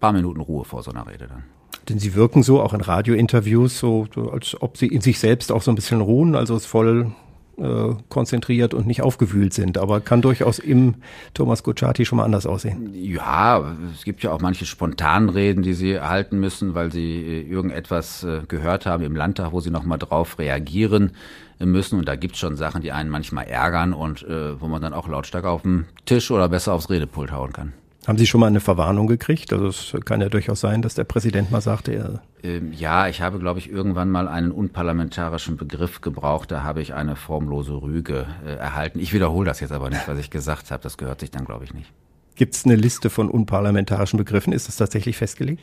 [0.00, 1.44] paar Minuten Ruhe vor so einer Rede dann.
[1.88, 5.50] Denn Sie wirken so auch in Radiointerviews so, so als ob Sie in sich selbst
[5.50, 7.12] auch so ein bisschen ruhen, also es voll
[7.58, 9.78] äh, konzentriert und nicht aufgewühlt sind.
[9.78, 10.96] Aber kann durchaus im
[11.34, 12.90] Thomas Gucciati schon mal anders aussehen.
[12.94, 18.24] Ja, es gibt ja auch manche Spontanreden, die sie halten müssen, weil sie äh, irgendetwas
[18.24, 21.12] äh, gehört haben im Landtag, wo sie nochmal drauf reagieren
[21.58, 21.98] müssen.
[21.98, 24.94] Und da gibt es schon Sachen, die einen manchmal ärgern und äh, wo man dann
[24.94, 27.72] auch lautstark auf den Tisch oder besser aufs Redepult hauen kann.
[28.08, 29.52] Haben Sie schon mal eine Verwarnung gekriegt?
[29.52, 33.20] Also es kann ja durchaus sein, dass der Präsident mal sagte, er ähm, ja, ich
[33.20, 36.50] habe, glaube ich, irgendwann mal einen unparlamentarischen Begriff gebraucht.
[36.50, 38.98] Da habe ich eine formlose Rüge äh, erhalten.
[38.98, 40.82] Ich wiederhole das jetzt aber nicht, was ich gesagt habe.
[40.82, 41.92] Das gehört sich dann, glaube ich, nicht.
[42.34, 44.54] Gibt es eine Liste von unparlamentarischen Begriffen?
[44.54, 45.60] Ist das tatsächlich festgelegt?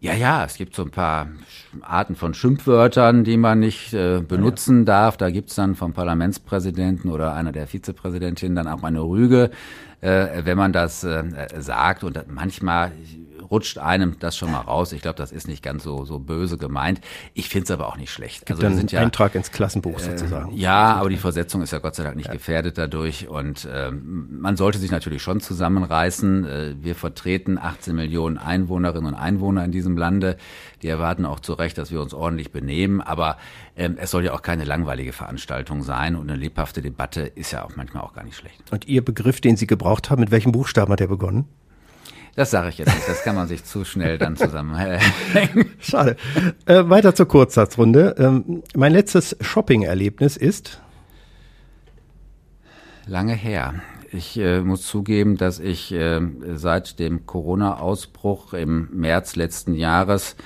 [0.00, 1.28] Ja, ja, es gibt so ein paar
[1.80, 4.84] Arten von Schimpfwörtern, die man nicht äh, benutzen ja.
[4.84, 5.16] darf.
[5.16, 9.50] Da gibt's dann vom Parlamentspräsidenten oder einer der Vizepräsidentinnen dann auch eine Rüge
[10.00, 11.24] äh, wenn man das äh,
[11.58, 12.04] sagt.
[12.04, 12.92] Und manchmal
[13.50, 14.92] rutscht einem das schon mal raus.
[14.92, 17.00] Ich glaube, das ist nicht ganz so, so böse gemeint.
[17.34, 18.46] Ich finde es aber auch nicht schlecht.
[18.46, 20.52] Gibt also dann sind ja, Eintrag ins Klassenbuch sozusagen.
[20.52, 22.32] Äh, ja, aber die Versetzung ist ja Gott sei Dank nicht ja.
[22.32, 23.28] gefährdet dadurch.
[23.28, 26.44] Und ähm, man sollte sich natürlich schon zusammenreißen.
[26.44, 30.36] Äh, wir vertreten 18 Millionen Einwohnerinnen und Einwohner in diesem Lande.
[30.82, 33.00] Die erwarten auch zu Recht, dass wir uns ordentlich benehmen.
[33.00, 33.38] Aber
[33.78, 36.16] es soll ja auch keine langweilige Veranstaltung sein.
[36.16, 38.72] Und eine lebhafte Debatte ist ja auch manchmal auch gar nicht schlecht.
[38.72, 41.46] Und Ihr Begriff, den Sie gebraucht haben, mit welchem Buchstaben hat er begonnen?
[42.34, 45.00] Das sage ich jetzt nicht, das kann man sich zu schnell dann zusammenhängen.
[45.80, 46.16] Schade.
[46.66, 48.14] Äh, weiter zur Kurzsatzrunde.
[48.18, 50.80] Ähm, mein letztes Shopping-Erlebnis ist?
[53.06, 53.74] Lange her.
[54.12, 56.20] Ich äh, muss zugeben, dass ich äh,
[56.54, 60.36] seit dem Corona-Ausbruch im März letzten Jahres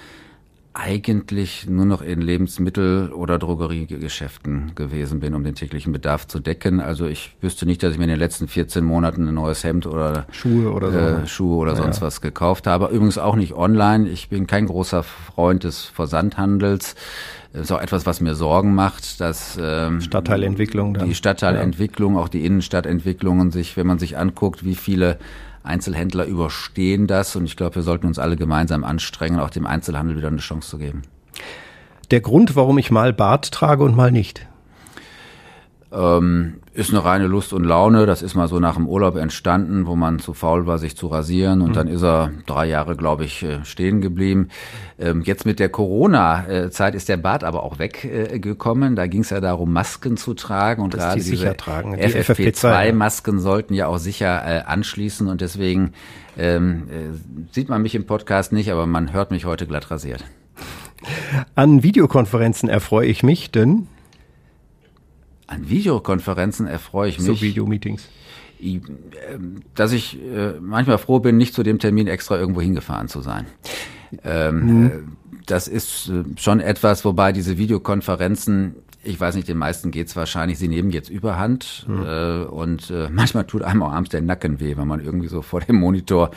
[0.75, 6.81] eigentlich nur noch in Lebensmittel- oder Drogeriegeschäften gewesen bin, um den täglichen Bedarf zu decken.
[6.81, 9.87] Also ich wüsste nicht, dass ich mir in den letzten 14 Monaten ein neues Hemd
[9.87, 10.99] oder Schuhe oder, so.
[10.99, 12.07] äh, Schuhe oder sonst ja.
[12.07, 12.87] was gekauft habe.
[12.87, 14.09] Übrigens auch nicht online.
[14.09, 16.95] Ich bin kein großer Freund des Versandhandels.
[17.53, 21.07] Das ist auch etwas, was mir Sorgen macht, dass ähm, Stadtteilentwicklung dann.
[21.07, 22.21] die Stadtteilentwicklung, ja.
[22.21, 25.19] auch die Innenstadtentwicklungen sich, wenn man sich anguckt, wie viele
[25.63, 30.17] Einzelhändler überstehen das und ich glaube, wir sollten uns alle gemeinsam anstrengen, auch dem Einzelhandel
[30.17, 31.03] wieder eine Chance zu geben.
[32.11, 34.47] Der Grund, warum ich mal Bart trage und mal nicht?
[35.93, 38.07] Ähm, ist eine reine Lust und Laune.
[38.07, 41.09] Das ist mal so nach dem Urlaub entstanden, wo man zu faul war, sich zu
[41.09, 41.61] rasieren.
[41.61, 41.75] Und mhm.
[41.75, 44.49] dann ist er drei Jahre, glaube ich, äh, stehen geblieben.
[44.99, 48.97] Ähm, jetzt mit der Corona-Zeit ist der Bart aber auch weggekommen.
[48.97, 50.83] Da ging es ja darum, Masken zu tragen.
[50.83, 51.95] Und gerade die diese tragen.
[51.95, 55.29] Die FFP2-Masken sollten ja auch sicher äh, anschließen.
[55.29, 55.93] Und deswegen
[56.39, 60.25] ähm, äh, sieht man mich im Podcast nicht, aber man hört mich heute glatt rasiert.
[61.55, 63.89] An Videokonferenzen erfreue ich mich, denn
[65.53, 67.27] An Videokonferenzen erfreue ich mich.
[67.27, 68.09] So Videomeetings.
[68.63, 73.21] Ähm, dass ich äh, manchmal froh bin, nicht zu dem Termin extra irgendwo hingefahren zu
[73.21, 73.47] sein.
[74.25, 74.87] Ähm, mhm.
[74.87, 74.91] Äh,
[75.47, 80.59] das ist äh, schon etwas, wobei diese Videokonferenzen, ich weiß nicht, den meisten geht's wahrscheinlich,
[80.59, 82.05] sie nehmen jetzt überhand mhm.
[82.07, 85.43] äh, und äh, manchmal tut einem auch abends der Nacken weh, wenn man irgendwie so
[85.43, 86.31] vor dem Monitor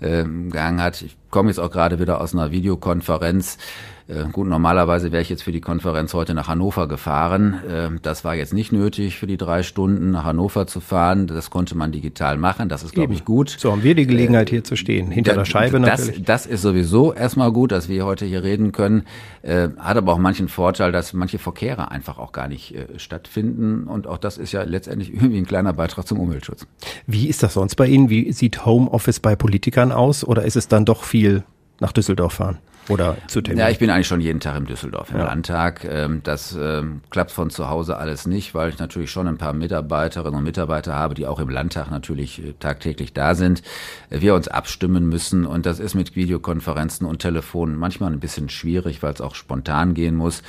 [0.00, 1.02] äh, gegangen hat.
[1.02, 3.58] Ich komme jetzt auch gerade wieder aus einer Videokonferenz
[4.06, 7.60] äh, gut, normalerweise wäre ich jetzt für die Konferenz heute nach Hannover gefahren.
[7.68, 11.26] Äh, das war jetzt nicht nötig, für die drei Stunden nach Hannover zu fahren.
[11.26, 12.68] Das konnte man digital machen.
[12.68, 13.56] Das ist, glaube ich, gut.
[13.58, 16.22] So haben wir die Gelegenheit, hier zu stehen, hinter da, der Scheibe natürlich.
[16.22, 19.04] Das, das ist sowieso erstmal gut, dass wir heute hier reden können.
[19.40, 23.84] Äh, hat aber auch manchen Vorteil, dass manche Verkehre einfach auch gar nicht stattfinden.
[23.84, 26.66] Und auch das ist ja letztendlich irgendwie ein kleiner Beitrag zum Umweltschutz.
[27.06, 28.10] Wie ist das sonst bei Ihnen?
[28.10, 30.24] Wie sieht Homeoffice bei Politikern aus?
[30.24, 31.44] Oder ist es dann doch viel
[31.80, 32.58] nach Düsseldorf fahren?
[32.88, 33.60] Oder zu Termin?
[33.60, 35.24] Ja, ich bin eigentlich schon jeden Tag im Düsseldorf im ja.
[35.24, 35.84] Landtag.
[35.84, 39.52] Ähm, das ähm, klappt von zu Hause alles nicht, weil ich natürlich schon ein paar
[39.52, 43.62] Mitarbeiterinnen und Mitarbeiter habe, die auch im Landtag natürlich äh, tagtäglich da sind.
[44.10, 48.48] Äh, wir uns abstimmen müssen und das ist mit Videokonferenzen und Telefonen manchmal ein bisschen
[48.48, 50.42] schwierig, weil es auch spontan gehen muss.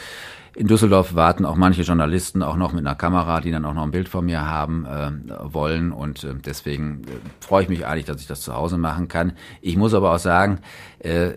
[0.55, 3.83] In Düsseldorf warten auch manche Journalisten auch noch mit einer Kamera, die dann auch noch
[3.83, 5.11] ein Bild von mir haben äh,
[5.53, 5.91] wollen.
[5.91, 9.33] Und äh, deswegen äh, freue ich mich eigentlich, dass ich das zu Hause machen kann.
[9.59, 10.59] Ich muss aber auch sagen,
[10.99, 11.31] äh,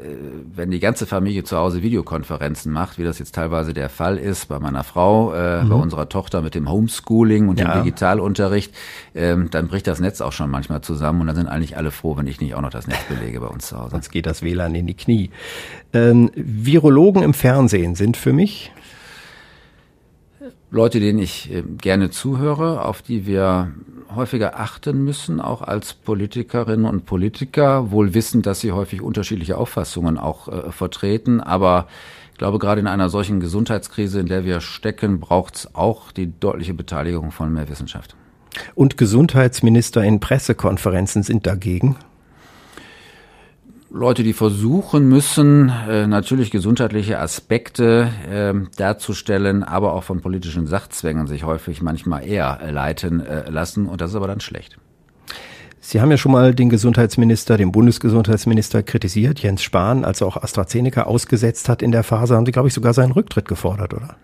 [0.54, 4.46] wenn die ganze Familie zu Hause Videokonferenzen macht, wie das jetzt teilweise der Fall ist
[4.46, 5.68] bei meiner Frau, äh, mhm.
[5.68, 7.74] bei unserer Tochter mit dem Homeschooling und ja.
[7.74, 8.72] dem Digitalunterricht,
[9.14, 12.16] äh, dann bricht das Netz auch schon manchmal zusammen und dann sind eigentlich alle froh,
[12.16, 13.90] wenn ich nicht auch noch das Netz belege bei uns zu Hause.
[13.90, 15.30] Sonst geht das WLAN in die Knie.
[15.92, 18.70] Ähm, Virologen im Fernsehen sind für mich
[20.70, 23.72] Leute, denen ich äh, gerne zuhöre, auf die wir
[24.14, 30.18] häufiger achten müssen, auch als Politikerinnen und Politiker, wohl wissend, dass sie häufig unterschiedliche Auffassungen
[30.18, 31.40] auch äh, vertreten.
[31.40, 31.86] Aber
[32.32, 36.38] ich glaube, gerade in einer solchen Gesundheitskrise, in der wir stecken, braucht es auch die
[36.38, 38.14] deutliche Beteiligung von mehr Wissenschaft.
[38.74, 41.96] Und Gesundheitsminister in Pressekonferenzen sind dagegen?
[43.90, 51.26] Leute, die versuchen müssen, äh, natürlich gesundheitliche Aspekte äh, darzustellen, aber auch von politischen Sachzwängen
[51.26, 53.86] sich häufig manchmal eher leiten äh, lassen.
[53.86, 54.76] Und das ist aber dann schlecht.
[55.80, 60.36] Sie haben ja schon mal den Gesundheitsminister, den Bundesgesundheitsminister kritisiert, Jens Spahn, als er auch
[60.36, 64.16] AstraZeneca ausgesetzt hat in der Phase, haben Sie, glaube ich, sogar seinen Rücktritt gefordert, oder?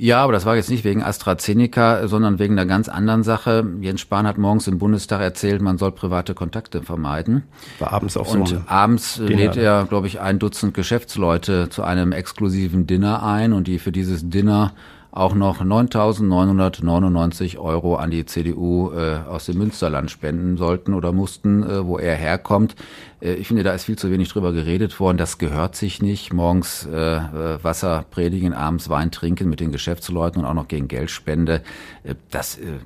[0.00, 3.66] Ja, aber das war jetzt nicht wegen AstraZeneca, sondern wegen einer ganz anderen Sache.
[3.80, 7.42] Jens Spahn hat morgens im Bundestag erzählt, man soll private Kontakte vermeiden.
[7.80, 8.38] War abends auch so.
[8.38, 13.66] Und abends lädt er, glaube ich, ein Dutzend Geschäftsleute zu einem exklusiven Dinner ein und
[13.66, 14.72] die für dieses Dinner
[15.18, 21.64] auch noch 9.999 Euro an die CDU äh, aus dem Münsterland spenden sollten oder mussten,
[21.64, 22.76] äh, wo er herkommt.
[23.20, 25.16] Äh, ich finde, da ist viel zu wenig drüber geredet worden.
[25.16, 26.32] Das gehört sich nicht.
[26.32, 30.86] Morgens äh, äh, Wasser predigen, abends Wein trinken mit den Geschäftsleuten und auch noch gegen
[30.86, 31.62] Geldspende.
[32.04, 32.78] Äh, das äh,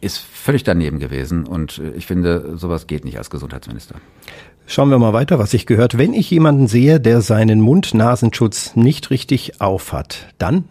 [0.00, 3.96] ist völlig daneben gewesen und äh, ich finde, sowas geht nicht als Gesundheitsminister.
[4.66, 5.96] Schauen wir mal weiter, was ich gehört.
[5.96, 10.64] Wenn ich jemanden sehe, der seinen Mund-Nasenschutz nicht richtig aufhat, dann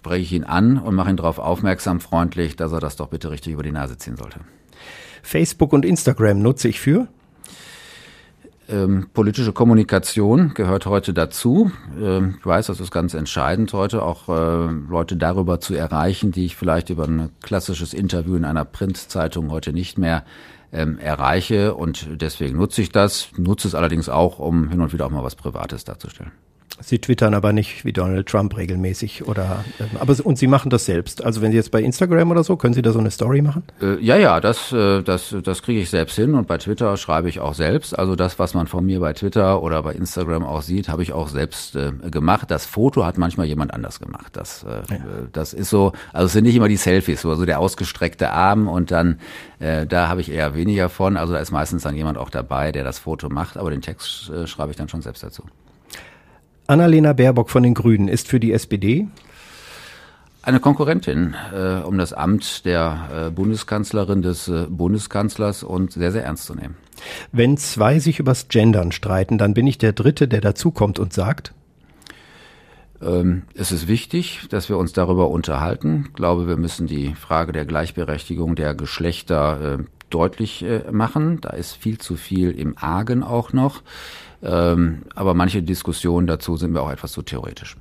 [0.00, 3.30] spreche ich ihn an und mache ihn darauf aufmerksam, freundlich, dass er das doch bitte
[3.30, 4.40] richtig über die Nase ziehen sollte.
[5.22, 7.06] Facebook und Instagram nutze ich für?
[8.66, 11.70] Ähm, politische Kommunikation gehört heute dazu.
[12.00, 16.46] Ähm, ich weiß, das ist ganz entscheidend heute, auch äh, Leute darüber zu erreichen, die
[16.46, 20.24] ich vielleicht über ein klassisches Interview in einer Printzeitung heute nicht mehr
[20.72, 21.74] ähm, erreiche.
[21.74, 25.24] Und deswegen nutze ich das, nutze es allerdings auch, um hin und wieder auch mal
[25.24, 26.32] was Privates darzustellen.
[26.82, 30.86] Sie twittern aber nicht wie Donald Trump regelmäßig oder ähm, aber und Sie machen das
[30.86, 31.24] selbst.
[31.24, 33.62] Also wenn Sie jetzt bei Instagram oder so, können Sie da so eine Story machen?
[33.80, 37.28] Äh, ja, ja, das äh, das das kriege ich selbst hin und bei Twitter schreibe
[37.28, 37.98] ich auch selbst.
[37.98, 41.12] Also das, was man von mir bei Twitter oder bei Instagram auch sieht, habe ich
[41.12, 42.50] auch selbst äh, gemacht.
[42.50, 44.36] Das Foto hat manchmal jemand anders gemacht.
[44.36, 44.98] Das äh, ja.
[45.32, 48.68] das ist so, also es sind nicht immer die Selfies, so also der ausgestreckte Arm
[48.68, 49.18] und dann
[49.58, 51.16] äh, da habe ich eher weniger von.
[51.16, 54.30] Also da ist meistens dann jemand auch dabei, der das Foto macht, aber den Text
[54.30, 55.44] äh, schreibe ich dann schon selbst dazu.
[56.70, 59.08] Annalena Baerbock von den Grünen ist für die SPD
[60.42, 66.24] eine Konkurrentin äh, um das Amt der äh, Bundeskanzlerin des äh, Bundeskanzlers und sehr, sehr
[66.24, 66.76] ernst zu nehmen.
[67.32, 71.52] Wenn zwei sich übers Gendern streiten, dann bin ich der Dritte, der dazukommt und sagt,
[73.02, 76.04] ähm, es ist wichtig, dass wir uns darüber unterhalten.
[76.06, 81.40] Ich glaube, wir müssen die Frage der Gleichberechtigung der Geschlechter äh, deutlich äh, machen.
[81.40, 83.82] Da ist viel zu viel im Argen auch noch.
[84.42, 87.76] Ähm, aber manche Diskussionen dazu sind mir auch etwas zu theoretisch.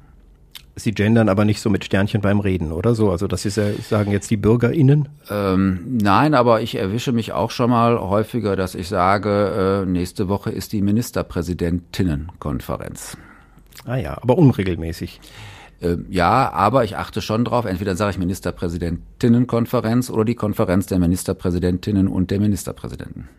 [0.75, 3.11] Sie gendern aber nicht so mit Sternchen beim Reden, oder so?
[3.11, 5.09] Also das ist ja, sagen jetzt die BürgerInnen?
[5.29, 10.29] Ähm, nein, aber ich erwische mich auch schon mal häufiger, dass ich sage, äh, nächste
[10.29, 13.17] Woche ist die Ministerpräsidentinnenkonferenz.
[13.85, 15.19] Ah ja, aber unregelmäßig.
[15.81, 20.99] Äh, ja, aber ich achte schon drauf, entweder sage ich Ministerpräsidentinnenkonferenz oder die Konferenz der
[20.99, 23.29] Ministerpräsidentinnen und der Ministerpräsidenten.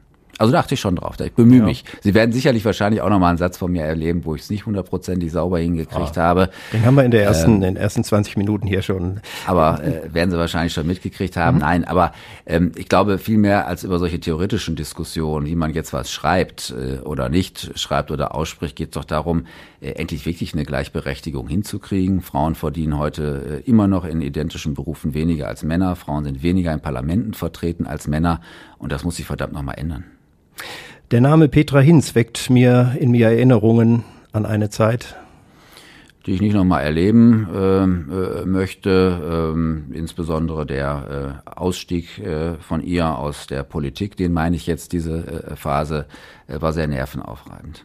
[0.41, 1.17] Also da achte ich schon drauf.
[1.21, 1.65] Ich bemühe ja.
[1.67, 1.85] mich.
[2.01, 4.49] Sie werden sicherlich wahrscheinlich auch noch mal einen Satz von mir erleben, wo ich es
[4.49, 6.51] nicht hundertprozentig sauber hingekriegt ah, habe.
[6.73, 9.21] Den haben wir in der ersten, ähm, in den ersten 20 Minuten hier schon.
[9.47, 11.57] Aber äh, werden Sie wahrscheinlich schon mitgekriegt haben.
[11.57, 11.61] Mhm.
[11.61, 12.13] Nein, aber
[12.47, 16.75] ähm, ich glaube viel mehr als über solche theoretischen Diskussionen, wie man jetzt was schreibt
[16.75, 19.45] äh, oder nicht schreibt oder ausspricht, geht es doch darum,
[19.83, 22.23] äh, endlich wirklich eine Gleichberechtigung hinzukriegen.
[22.23, 25.97] Frauen verdienen heute äh, immer noch in identischen Berufen weniger als Männer.
[25.97, 28.41] Frauen sind weniger in Parlamenten vertreten als Männer.
[28.79, 30.05] Und das muss sich verdammt nochmal ändern.
[31.11, 35.17] Der Name Petra Hinz weckt mir in mir Erinnerungen an eine Zeit,
[36.27, 39.53] die ich nicht nochmal erleben ähm, äh, möchte.
[39.53, 44.93] Ähm, insbesondere der äh, Ausstieg äh, von ihr aus der Politik, den meine ich jetzt,
[44.93, 46.07] diese äh, Phase,
[46.47, 47.85] äh, war sehr nervenaufreibend.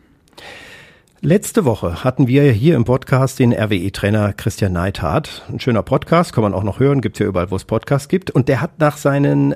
[1.22, 5.44] Letzte Woche hatten wir hier im Podcast den RWE-Trainer Christian Neithardt.
[5.50, 8.30] Ein schöner Podcast, kann man auch noch hören, gibt's ja überall, wo es Podcasts gibt.
[8.30, 9.56] Und der hat nach seinen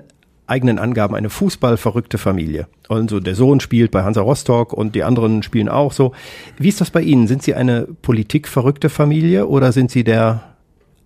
[0.49, 2.67] eigenen Angaben eine fußballverrückte Familie.
[2.87, 6.13] Also der Sohn spielt bei Hansa Rostock und die anderen spielen auch so.
[6.57, 7.27] Wie ist das bei Ihnen?
[7.27, 10.43] Sind Sie eine politikverrückte Familie oder sind Sie der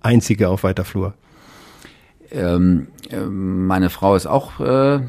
[0.01, 1.13] Einzige auf weiter Flur?
[2.31, 4.99] Ähm, äh, meine Frau ist auch äh,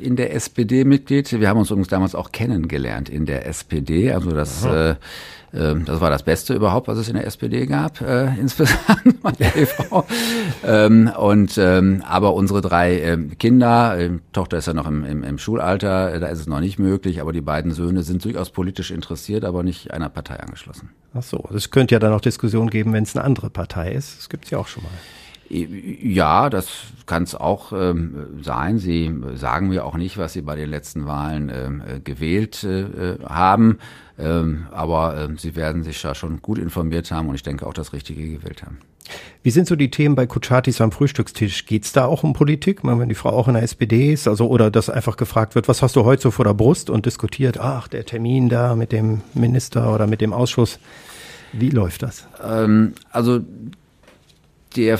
[0.00, 1.40] in der SPD Mitglied.
[1.40, 4.12] Wir haben uns übrigens damals auch kennengelernt in der SPD.
[4.12, 4.96] Also das äh, ähm,
[5.84, 10.06] das war das Beste überhaupt, was es in der SPD gab, äh, insbesondere meine Ehefrau.
[10.64, 15.24] ähm, und ähm, aber unsere drei ähm, Kinder, äh, Tochter ist ja noch im, im,
[15.24, 18.50] im Schulalter, äh, da ist es noch nicht möglich, aber die beiden Söhne sind durchaus
[18.50, 20.90] politisch interessiert, aber nicht einer Partei angeschlossen.
[21.14, 24.18] Ach so, es könnte ja dann auch Diskussion geben, wenn es eine andere Partei ist.
[24.18, 24.90] Das gibt es ja auch schon mal.
[25.48, 26.68] Ja, das
[27.06, 28.78] kann es auch ähm, sein.
[28.78, 33.78] Sie sagen mir auch nicht, was Sie bei den letzten Wahlen äh, gewählt äh, haben.
[34.18, 37.74] Ähm, aber äh, Sie werden sich ja schon gut informiert haben und ich denke auch
[37.74, 38.78] das Richtige gewählt haben.
[39.42, 41.66] Wie sind so die Themen bei Kutschatis am Frühstückstisch?
[41.66, 42.80] Geht's da auch um Politik?
[42.82, 45.82] Wenn die Frau auch in der SPD ist, also oder dass einfach gefragt wird, was
[45.82, 49.20] hast du heute so vor der Brust und diskutiert, ach, der Termin da mit dem
[49.34, 50.80] Minister oder mit dem Ausschuss.
[51.52, 52.26] Wie läuft das?
[52.42, 53.40] Ähm, also
[54.74, 54.98] der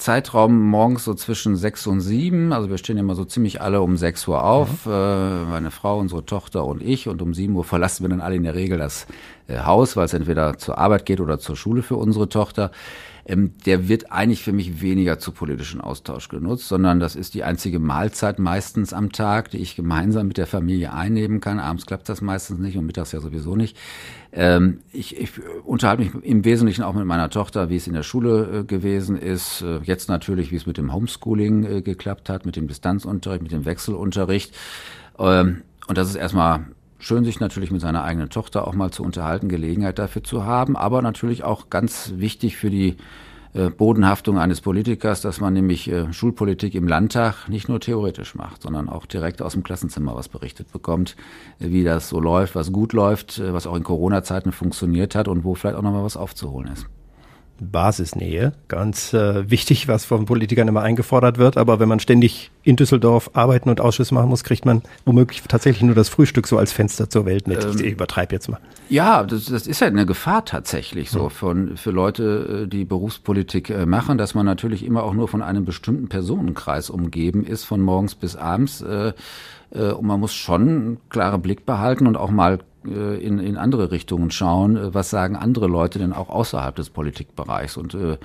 [0.00, 2.52] Zeitraum morgens so zwischen sechs und sieben.
[2.52, 4.86] Also wir stehen immer so ziemlich alle um sechs Uhr auf.
[4.86, 4.92] Mhm.
[4.92, 7.06] Äh, meine Frau, unsere Tochter und ich.
[7.06, 9.06] Und um sieben Uhr verlassen wir dann alle in der Regel das
[9.46, 12.70] äh, Haus, weil es entweder zur Arbeit geht oder zur Schule für unsere Tochter
[13.26, 17.44] ähm, der wird eigentlich für mich weniger zu politischen Austausch genutzt, sondern das ist die
[17.44, 21.58] einzige Mahlzeit meistens am Tag, die ich gemeinsam mit der Familie einnehmen kann.
[21.58, 23.76] Abends klappt das meistens nicht und mittags ja sowieso nicht.
[24.32, 25.30] Ähm, ich, ich
[25.64, 29.16] unterhalte mich im Wesentlichen auch mit meiner Tochter, wie es in der Schule äh, gewesen
[29.16, 29.62] ist.
[29.62, 33.52] Äh, jetzt natürlich, wie es mit dem Homeschooling äh, geklappt hat, mit dem Distanzunterricht, mit
[33.52, 34.54] dem Wechselunterricht.
[35.18, 36.66] Ähm, und das ist erstmal
[37.00, 40.76] schön, sich natürlich mit seiner eigenen Tochter auch mal zu unterhalten, Gelegenheit dafür zu haben,
[40.76, 42.96] aber natürlich auch ganz wichtig für die
[43.52, 48.62] äh, Bodenhaftung eines Politikers, dass man nämlich äh, Schulpolitik im Landtag nicht nur theoretisch macht,
[48.62, 51.16] sondern auch direkt aus dem Klassenzimmer was berichtet bekommt,
[51.58, 55.42] äh, wie das so läuft, was gut läuft, was auch in Corona-Zeiten funktioniert hat und
[55.42, 56.86] wo vielleicht auch noch mal was aufzuholen ist.
[57.60, 61.56] Basisnähe, ganz äh, wichtig, was von Politikern immer eingefordert wird.
[61.56, 65.82] Aber wenn man ständig in Düsseldorf arbeiten und Ausschüsse machen muss, kriegt man womöglich tatsächlich
[65.82, 67.62] nur das Frühstück so als Fenster zur Welt mit.
[67.64, 68.60] Ähm, ich übertreibe jetzt mal.
[68.88, 73.70] Ja, das, das ist ja eine Gefahr tatsächlich so von für Leute, äh, die Berufspolitik
[73.70, 77.80] äh, machen, dass man natürlich immer auch nur von einem bestimmten Personenkreis umgeben ist, von
[77.80, 78.80] morgens bis abends.
[78.80, 79.12] Äh,
[79.72, 83.90] und man muss schon einen klaren Blick behalten und auch mal äh, in, in andere
[83.90, 84.76] Richtungen schauen.
[84.76, 87.76] Äh, was sagen andere Leute denn auch außerhalb des Politikbereichs?
[87.76, 88.16] Und äh,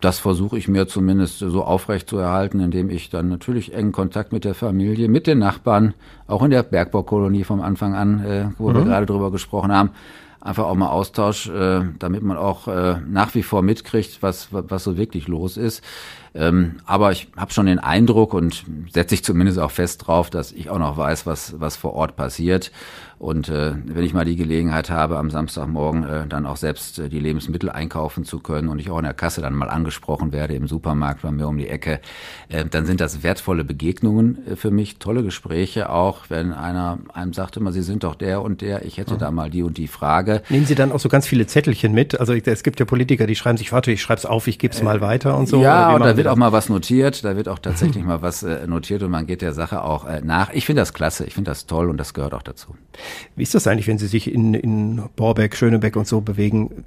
[0.00, 4.32] das versuche ich mir zumindest so aufrecht zu erhalten, indem ich dann natürlich engen Kontakt
[4.32, 5.94] mit der Familie, mit den Nachbarn,
[6.26, 8.74] auch in der Bergbaukolonie vom Anfang an, äh, wo mhm.
[8.74, 9.90] wir gerade drüber gesprochen haben,
[10.40, 14.84] einfach auch mal Austausch, äh, damit man auch äh, nach wie vor mitkriegt, was, was
[14.84, 15.82] so wirklich los ist.
[16.34, 20.52] Ähm, aber ich habe schon den Eindruck und setze ich zumindest auch fest drauf, dass
[20.52, 22.70] ich auch noch weiß, was, was vor Ort passiert.
[23.20, 27.10] Und äh, wenn ich mal die Gelegenheit habe, am Samstagmorgen äh, dann auch selbst äh,
[27.10, 30.54] die Lebensmittel einkaufen zu können und ich auch in der Kasse dann mal angesprochen werde
[30.54, 32.00] im Supermarkt bei mir um die Ecke,
[32.48, 37.34] äh, dann sind das wertvolle Begegnungen äh, für mich, tolle Gespräche auch, wenn einer einem
[37.34, 39.18] sagt immer, Sie sind doch der und der, ich hätte mhm.
[39.18, 40.40] da mal die und die Frage.
[40.48, 42.18] Nehmen Sie dann auch so ganz viele Zettelchen mit?
[42.18, 44.72] Also es gibt ja Politiker, die schreiben sich, warte, ich schreibe es auf, ich gebe
[44.72, 45.60] es mal weiter und so.
[45.60, 49.02] Ja, da wird auch mal was notiert, da wird auch tatsächlich mal was äh, notiert
[49.02, 50.52] und man geht der Sache auch äh, nach.
[50.52, 52.74] Ich finde das klasse, ich finde das toll und das gehört auch dazu.
[53.36, 56.84] Wie ist das eigentlich, wenn Sie sich in, in Borbeck, Schönebeck und so bewegen?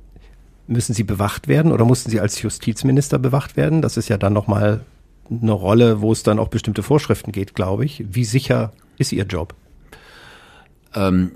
[0.67, 3.81] Müssen Sie bewacht werden oder mussten Sie als Justizminister bewacht werden?
[3.81, 4.81] Das ist ja dann nochmal
[5.29, 8.05] eine Rolle, wo es dann auch bestimmte Vorschriften geht, glaube ich.
[8.09, 9.55] Wie sicher ist Ihr Job?
[10.95, 11.31] Ähm,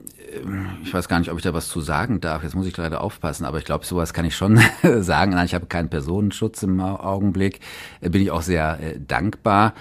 [0.83, 2.43] ich weiß gar nicht, ob ich da was zu sagen darf.
[2.43, 4.59] Jetzt muss ich leider aufpassen, aber ich glaube, sowas kann ich schon
[4.99, 5.31] sagen.
[5.31, 7.59] Nein, ich habe keinen Personenschutz im Augenblick.
[8.01, 9.73] Bin ich auch sehr äh, dankbar.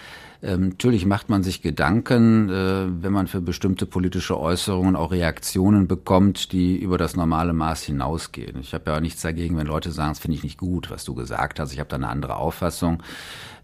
[0.43, 5.87] Ähm, natürlich macht man sich Gedanken, äh, wenn man für bestimmte politische Äußerungen auch Reaktionen
[5.87, 8.61] bekommt, die über das normale Maß hinausgehen.
[8.61, 11.14] Ich habe ja nichts dagegen, wenn Leute sagen, das finde ich nicht gut, was du
[11.14, 11.72] gesagt hast.
[11.72, 13.03] Ich habe da eine andere Auffassung.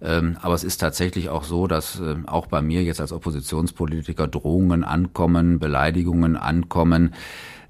[0.00, 4.26] Ähm, aber es ist tatsächlich auch so, dass äh, auch bei mir jetzt als Oppositionspolitiker
[4.26, 7.14] Drohungen ankommen, Beleidigungen ankommen.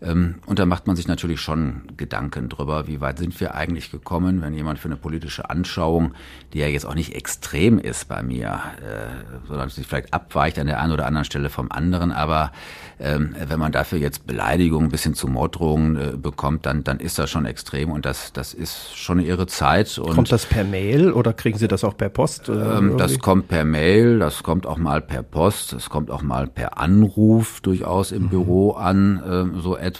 [0.02, 3.90] Ähm, und da macht man sich natürlich schon Gedanken drüber, wie weit sind wir eigentlich
[3.90, 6.14] gekommen, wenn jemand für eine politische Anschauung,
[6.52, 10.66] die ja jetzt auch nicht extrem ist bei mir, äh, sondern sich vielleicht abweicht an
[10.66, 12.52] der einen oder anderen Stelle vom anderen, aber
[12.98, 17.18] ähm, wenn man dafür jetzt Beleidigungen bis hin zu Morddrohungen äh, bekommt, dann, dann ist
[17.18, 19.98] das schon extrem und das, das ist schon ihre Zeit.
[19.98, 22.48] Und, kommt das per Mail oder kriegen Sie das auch per Post?
[22.48, 26.46] Ähm, das kommt per Mail, das kommt auch mal per Post, es kommt auch mal
[26.46, 28.28] per Anruf durchaus im mhm.
[28.28, 29.91] Büro an, äh, so etwas.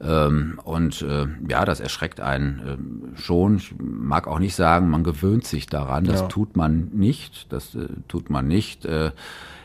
[0.00, 3.56] Ähm, und äh, ja, das erschreckt einen äh, schon.
[3.56, 6.04] Ich mag auch nicht sagen, man gewöhnt sich daran.
[6.04, 6.26] Das ja.
[6.28, 7.52] tut man nicht.
[7.52, 8.84] Das äh, tut man nicht.
[8.84, 9.10] Äh,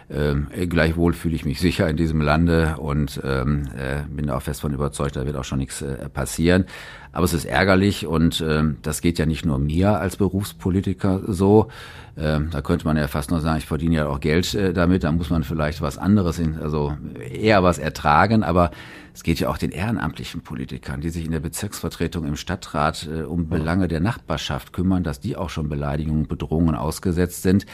[0.09, 4.61] ähm, gleichwohl fühle ich mich sicher in diesem Lande und ähm, äh, bin auch fest
[4.61, 6.65] von überzeugt, da wird auch schon nichts äh, passieren.
[7.13, 11.69] Aber es ist ärgerlich und ähm, das geht ja nicht nur mir als Berufspolitiker so.
[12.17, 15.03] Ähm, da könnte man ja fast nur sagen, ich verdiene ja auch Geld äh, damit,
[15.03, 18.71] da muss man vielleicht was anderes, in, also eher was ertragen, aber
[19.13, 23.21] es geht ja auch den ehrenamtlichen Politikern, die sich in der Bezirksvertretung im Stadtrat äh,
[23.21, 27.67] um Belange der Nachbarschaft kümmern, dass die auch schon Beleidigungen, Bedrohungen ausgesetzt sind.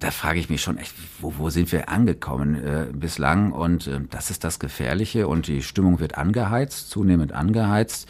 [0.00, 3.52] Da frage ich mich schon echt, wo, wo sind wir angekommen äh, bislang?
[3.52, 8.08] Und äh, das ist das Gefährliche und die Stimmung wird angeheizt, zunehmend angeheizt.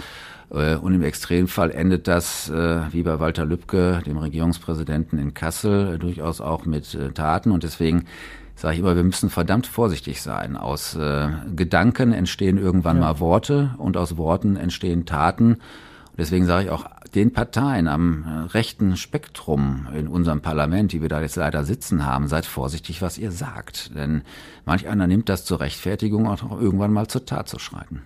[0.51, 5.99] Äh, und im Extremfall endet das, äh, wie bei Walter Lübcke, dem Regierungspräsidenten in Kassel,
[5.99, 7.51] durchaus auch mit Taten.
[7.51, 8.07] Und deswegen
[8.57, 10.57] sage ich immer, wir müssen verdammt vorsichtig sein.
[10.57, 13.03] Aus äh, Gedanken entstehen irgendwann ja.
[13.03, 15.55] mal Worte und aus Worten entstehen Taten.
[15.55, 21.03] Und deswegen sage ich auch den Parteien am äh, rechten Spektrum in unserem Parlament, die
[21.03, 23.95] wir da jetzt leider sitzen haben, seid vorsichtig, was ihr sagt.
[23.97, 24.23] Denn
[24.65, 28.03] manch einer nimmt das zur Rechtfertigung, auch irgendwann mal zur Tat zu schreiten.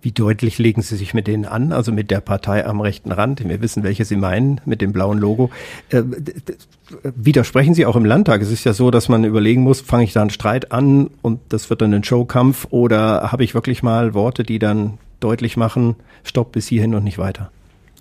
[0.00, 3.46] Wie deutlich legen Sie sich mit denen an, also mit der Partei am rechten Rand?
[3.46, 5.50] Wir wissen, welche Sie meinen, mit dem blauen Logo.
[5.90, 6.02] Äh,
[7.02, 8.42] widersprechen Sie auch im Landtag?
[8.42, 11.40] Es ist ja so, dass man überlegen muss, fange ich da einen Streit an und
[11.48, 15.96] das wird dann ein Showkampf oder habe ich wirklich mal Worte, die dann deutlich machen,
[16.22, 17.50] stopp bis hierhin und nicht weiter?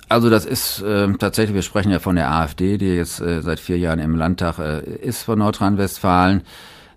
[0.08, 3.60] Also das ist äh, tatsächlich, wir sprechen ja von der AfD, die jetzt äh, seit
[3.60, 6.44] vier Jahren im Landtag äh, ist von Nordrhein-Westfalen.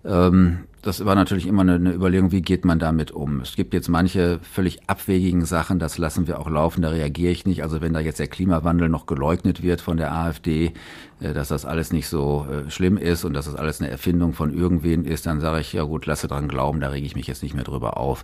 [0.05, 3.41] Ähm, das war natürlich immer eine, eine, Überlegung, wie geht man damit um.
[3.41, 7.45] Es gibt jetzt manche völlig abwegigen Sachen, das lassen wir auch laufen, da reagiere ich
[7.45, 7.63] nicht.
[7.63, 10.71] Also wenn da jetzt der Klimawandel noch geleugnet wird von der AfD,
[11.19, 14.33] äh, dass das alles nicht so äh, schlimm ist und dass das alles eine Erfindung
[14.33, 17.27] von irgendwen ist, dann sage ich, ja gut, lasse dran glauben, da rege ich mich
[17.27, 18.23] jetzt nicht mehr drüber auf.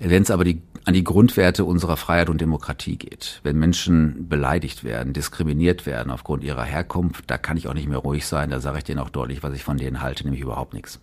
[0.00, 4.82] Wenn es aber die, an die Grundwerte unserer Freiheit und Demokratie geht, wenn Menschen beleidigt
[4.82, 8.58] werden, diskriminiert werden aufgrund ihrer Herkunft, da kann ich auch nicht mehr ruhig sein, da
[8.58, 10.98] sage ich denen auch deutlich, was ich von denen halte, nämlich überhaupt nichts.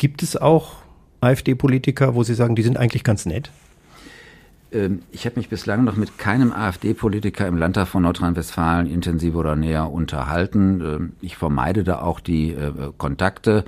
[0.00, 0.76] Gibt es auch
[1.20, 3.50] AfD-Politiker, wo Sie sagen, die sind eigentlich ganz nett?
[4.72, 9.56] Ähm, ich habe mich bislang noch mit keinem AfD-Politiker im Landtag von Nordrhein-Westfalen intensiv oder
[9.56, 10.80] näher unterhalten.
[10.80, 13.66] Ähm, ich vermeide da auch die äh, Kontakte.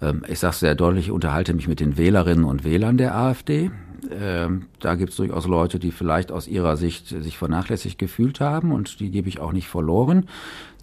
[0.00, 3.72] Ähm, ich sage sehr deutlich, ich unterhalte mich mit den Wählerinnen und Wählern der AfD.
[4.10, 8.72] Ähm, da gibt es durchaus Leute, die vielleicht aus ihrer Sicht sich vernachlässigt gefühlt haben
[8.72, 10.28] und die gebe ich auch nicht verloren.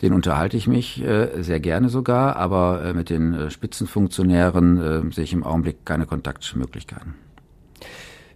[0.01, 5.13] Den unterhalte ich mich äh, sehr gerne sogar, aber äh, mit den äh, Spitzenfunktionären äh,
[5.13, 7.13] sehe ich im Augenblick keine Kontaktmöglichkeiten.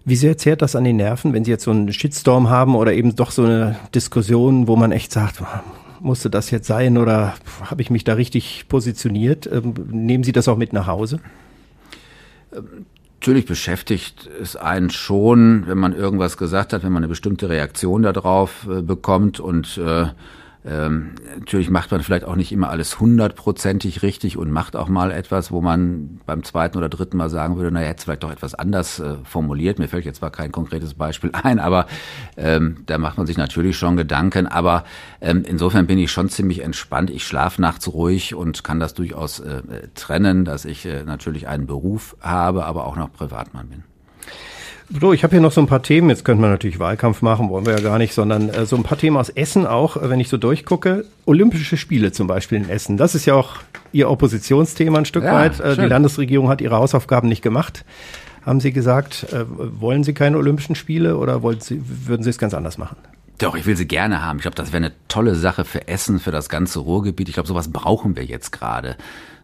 [0.07, 2.93] Wie sehr zehrt das an die Nerven, wenn Sie jetzt so einen Shitstorm haben oder
[2.93, 5.41] eben doch so eine Diskussion, wo man echt sagt,
[5.99, 9.49] musste das jetzt sein oder habe ich mich da richtig positioniert?
[9.51, 11.19] Ähm, nehmen Sie das auch mit nach Hause?
[12.53, 12.85] Ähm,
[13.25, 18.03] natürlich beschäftigt es einen schon, wenn man irgendwas gesagt hat, wenn man eine bestimmte Reaktion
[18.03, 20.05] darauf äh, bekommt und äh,
[20.67, 25.11] ähm, natürlich macht man vielleicht auch nicht immer alles hundertprozentig richtig und macht auch mal
[25.11, 28.55] etwas, wo man beim zweiten oder dritten Mal sagen würde, naja, jetzt vielleicht doch etwas
[28.55, 29.77] anders äh, formuliert.
[29.77, 31.85] Mir fällt jetzt zwar kein konkretes Beispiel ein, aber
[32.35, 34.47] ähm, da macht man sich natürlich schon Gedanken.
[34.47, 34.85] Aber
[35.21, 37.11] ähm, insofern bin ich schon ziemlich entspannt.
[37.11, 39.61] Ich schlafe nachts ruhig und kann das durchaus äh,
[39.93, 43.83] trennen, dass ich äh, natürlich einen Beruf habe, aber auch noch Privatmann bin.
[45.01, 46.09] So, ich habe hier noch so ein paar Themen.
[46.09, 48.83] Jetzt könnte man natürlich Wahlkampf machen, wollen wir ja gar nicht, sondern äh, so ein
[48.83, 51.05] paar Themen aus Essen auch, äh, wenn ich so durchgucke.
[51.25, 52.97] Olympische Spiele zum Beispiel in Essen.
[52.97, 53.55] Das ist ja auch
[53.91, 55.59] Ihr Oppositionsthema ein Stück ja, weit.
[55.59, 57.83] Äh, die Landesregierung hat ihre Hausaufgaben nicht gemacht.
[58.45, 62.37] Haben Sie gesagt, äh, wollen Sie keine Olympischen Spiele oder wollen Sie, würden Sie es
[62.37, 62.97] ganz anders machen?
[63.39, 64.37] Doch, ich will sie gerne haben.
[64.37, 67.27] Ich glaube, das wäre eine tolle Sache für Essen, für das ganze Ruhrgebiet.
[67.27, 68.95] Ich glaube, sowas brauchen wir jetzt gerade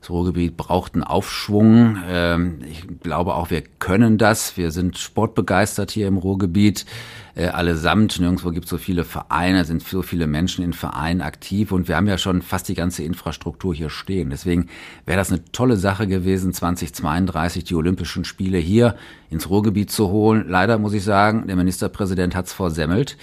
[0.02, 1.98] Das Ruhrgebiet braucht einen Aufschwung.
[2.10, 4.58] Ähm, ich glaube auch, wir können das.
[4.58, 6.88] Wir sind sportbegeistert hier im Ruhrgebiet
[7.36, 8.20] äh, allesamt.
[8.20, 11.98] Nirgendwo gibt es so viele Vereine, sind so viele Menschen in Vereinen aktiv und wir
[11.98, 14.32] haben ja schon fast die ganze Infrastruktur hier stehen.
[14.32, 14.70] Deswegen
[15.06, 18.96] wäre das eine tolle Sache gewesen, 2032 die Olympischen Spiele hier
[19.30, 20.46] ins Ruhrgebiet zu holen.
[20.48, 23.18] Leider muss ich sagen, der Ministerpräsident hat es versemmelt.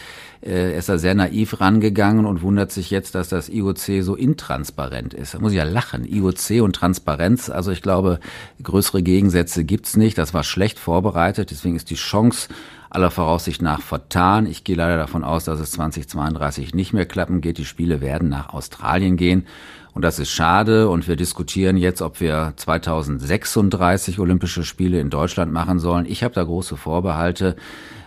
[0.44, 5.12] Äh, ist da sehr naiv rangegangen und wundert sich jetzt, dass das IOC so intransparent
[5.12, 5.34] ist.
[5.34, 6.04] Da muss ich ja lachen.
[6.04, 8.20] IOC und Transparenz, also ich glaube,
[8.62, 10.16] größere Gegensätze gibt's nicht.
[10.16, 12.48] Das war schlecht vorbereitet, deswegen ist die Chance
[12.90, 14.46] aller Voraussicht nach vertan.
[14.46, 17.58] Ich gehe leider davon aus, dass es 2032 nicht mehr klappen geht.
[17.58, 19.46] Die Spiele werden nach Australien gehen.
[19.92, 20.88] Und das ist schade.
[20.88, 26.06] Und wir diskutieren jetzt, ob wir 2036 Olympische Spiele in Deutschland machen sollen.
[26.06, 27.56] Ich habe da große Vorbehalte.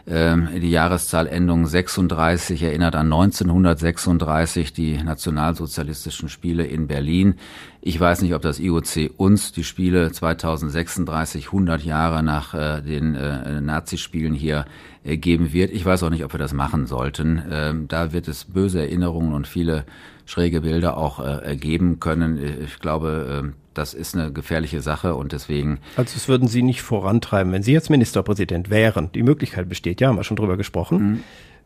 [0.08, 7.36] Ähm, die Jahreszahlendung 36 erinnert an 1936, die nationalsozialistischen Spiele in Berlin.
[7.82, 13.16] Ich weiß nicht, ob das IOC uns die Spiele 2036, 100 Jahre nach äh, den
[13.16, 14.66] äh, Nazispielen hier
[15.04, 15.72] äh, geben wird.
[15.72, 17.42] Ich weiß auch nicht, ob wir das machen sollten.
[17.50, 19.86] Ähm, da wird es böse Erinnerungen und viele
[20.26, 21.22] schräge Bilder auch
[21.56, 22.40] geben können.
[22.64, 25.80] Ich glaube, äh, das ist eine gefährliche Sache und deswegen.
[25.96, 29.12] Also das würden Sie nicht vorantreiben, wenn Sie jetzt Ministerpräsident wären.
[29.14, 30.98] Die Möglichkeit besteht, ja, haben wir schon drüber gesprochen.
[30.98, 31.24] Mhm.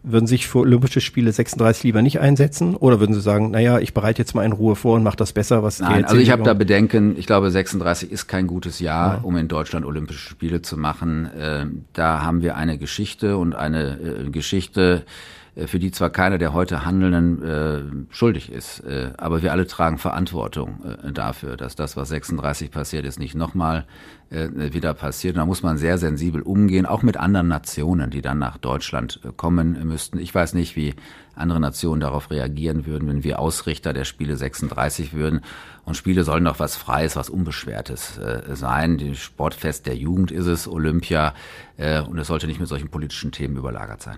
[0.08, 2.76] Würden Sie sich für Olympische Spiele 36 lieber nicht einsetzen?
[2.76, 5.34] Oder würden Sie sagen, naja, ich bereite jetzt mal in Ruhe vor und mache das
[5.34, 9.16] besser, was Nein, also ich habe da Bedenken, ich glaube 36 ist kein gutes Jahr,
[9.16, 9.20] ja.
[9.24, 11.26] um in Deutschland Olympische Spiele zu machen.
[11.36, 15.06] Äh, da haben wir eine Geschichte und eine äh, Geschichte,
[15.68, 19.98] für die zwar keiner der heute Handelnden äh, schuldig ist, äh, aber wir alle tragen
[19.98, 23.86] Verantwortung äh, dafür, dass das, was 36 passiert ist, nicht nochmal
[24.25, 25.36] äh, wieder passiert.
[25.36, 29.20] Und da muss man sehr sensibel umgehen, auch mit anderen Nationen, die dann nach Deutschland
[29.24, 30.20] äh, kommen müssten.
[30.20, 30.94] Ich weiß nicht, wie
[31.36, 35.42] andere Nationen darauf reagieren würden, wenn wir Ausrichter der Spiele 36 würden.
[35.84, 38.98] Und Spiele sollen doch was Freies, was Unbeschwertes äh, sein.
[38.98, 41.34] Die Sportfest der Jugend ist es, Olympia.
[41.78, 44.18] Äh, und es sollte nicht mit solchen politischen Themen überlagert sein.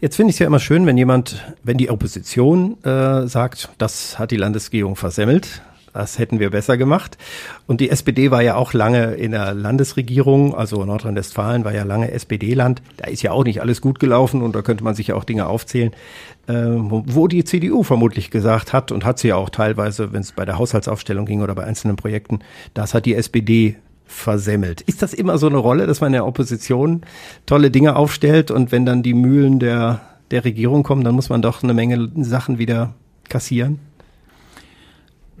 [0.00, 4.18] Jetzt finde ich es ja immer schön, wenn jemand, wenn die Opposition äh, sagt, das
[4.18, 5.62] hat die Landesregierung versemmelt,
[5.92, 7.18] das hätten wir besser gemacht.
[7.66, 12.10] Und die SPD war ja auch lange in der Landesregierung, also Nordrhein-Westfalen war ja lange
[12.10, 12.82] SPD-Land.
[12.96, 15.24] Da ist ja auch nicht alles gut gelaufen und da könnte man sich ja auch
[15.24, 15.92] Dinge aufzählen,
[16.46, 20.32] äh, wo die CDU vermutlich gesagt hat und hat sie ja auch teilweise, wenn es
[20.32, 22.40] bei der Haushaltsaufstellung ging oder bei einzelnen Projekten,
[22.74, 23.76] das hat die SPD
[24.06, 24.80] versemmelt.
[24.82, 27.02] Ist das immer so eine Rolle, dass man in der Opposition
[27.46, 31.42] tolle Dinge aufstellt und wenn dann die Mühlen der, der Regierung kommen, dann muss man
[31.42, 32.94] doch eine Menge Sachen wieder
[33.28, 33.78] kassieren?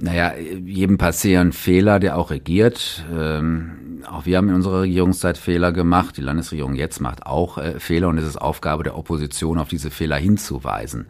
[0.02, 3.04] Naja, jedem passieren Fehler, der auch regiert.
[3.14, 6.16] Ähm, auch wir haben in unserer Regierungszeit Fehler gemacht.
[6.16, 9.90] Die Landesregierung jetzt macht auch äh, Fehler und es ist Aufgabe der Opposition, auf diese
[9.90, 11.06] Fehler hinzuweisen.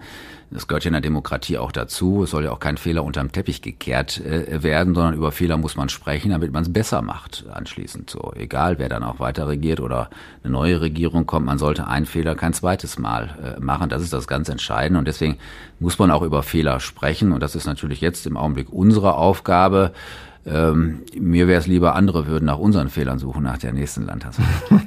[0.53, 2.25] Das gehört ja in der Demokratie auch dazu.
[2.25, 5.77] Es soll ja auch kein Fehler unterm Teppich gekehrt äh, werden, sondern über Fehler muss
[5.77, 8.11] man sprechen, damit man es besser macht anschließend.
[8.11, 10.11] So, egal wer dann auch weiter regiert oder
[10.43, 13.89] eine neue Regierung kommt, man sollte einen Fehler kein zweites Mal äh, machen.
[13.89, 15.39] Das ist das ganz Entscheidende und deswegen
[15.79, 19.93] muss man auch über Fehler sprechen und das ist natürlich jetzt im Augenblick unsere Aufgabe.
[20.47, 24.47] Ähm, mir wäre es lieber, andere würden nach unseren Fehlern suchen, nach der nächsten Landtagswahl.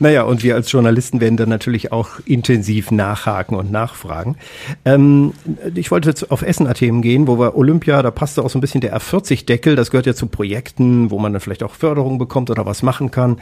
[0.00, 4.36] naja, und wir als Journalisten werden dann natürlich auch intensiv nachhaken und nachfragen.
[4.84, 5.34] Ähm,
[5.76, 8.80] ich wollte jetzt auf Essen-Themen gehen, wo wir Olympia, da passte auch so ein bisschen
[8.80, 12.66] der R40-Deckel, das gehört ja zu Projekten, wo man dann vielleicht auch Förderung bekommt oder
[12.66, 13.38] was machen kann.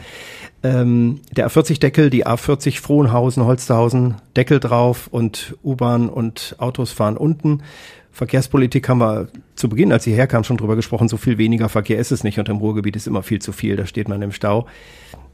[0.61, 7.63] Ähm, der A40-Deckel, die A40 Frohnhausen, Holsterhausen, Deckel drauf und U-Bahn und Autos fahren unten.
[8.19, 11.97] Verkehrspolitik haben wir zu Beginn, als sie herkam, schon drüber gesprochen, so viel weniger Verkehr
[11.99, 14.33] ist es nicht und im Ruhrgebiet ist immer viel zu viel, da steht man im
[14.33, 14.67] Stau.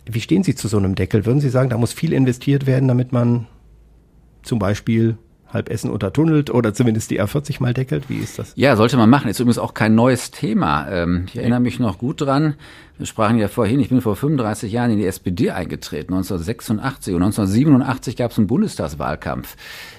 [0.06, 1.26] Wie stehen Sie zu so einem Deckel?
[1.26, 3.48] Würden Sie sagen, da muss viel investiert werden, damit man
[4.44, 5.18] zum Beispiel
[5.52, 8.08] halb Essen untertunnelt oder zumindest die R40 mal deckelt?
[8.08, 8.54] Wie ist das?
[8.56, 9.30] Ja, sollte man machen.
[9.30, 10.88] Ist übrigens auch kein neues Thema.
[10.88, 12.54] Ähm, ich erinnere mich noch gut dran.
[13.00, 17.24] Wir sprachen ja vorhin, ich bin vor 35 Jahren in die SPD eingetreten, 1986 und
[17.24, 19.56] 1987 gab es einen Bundestagswahlkampf.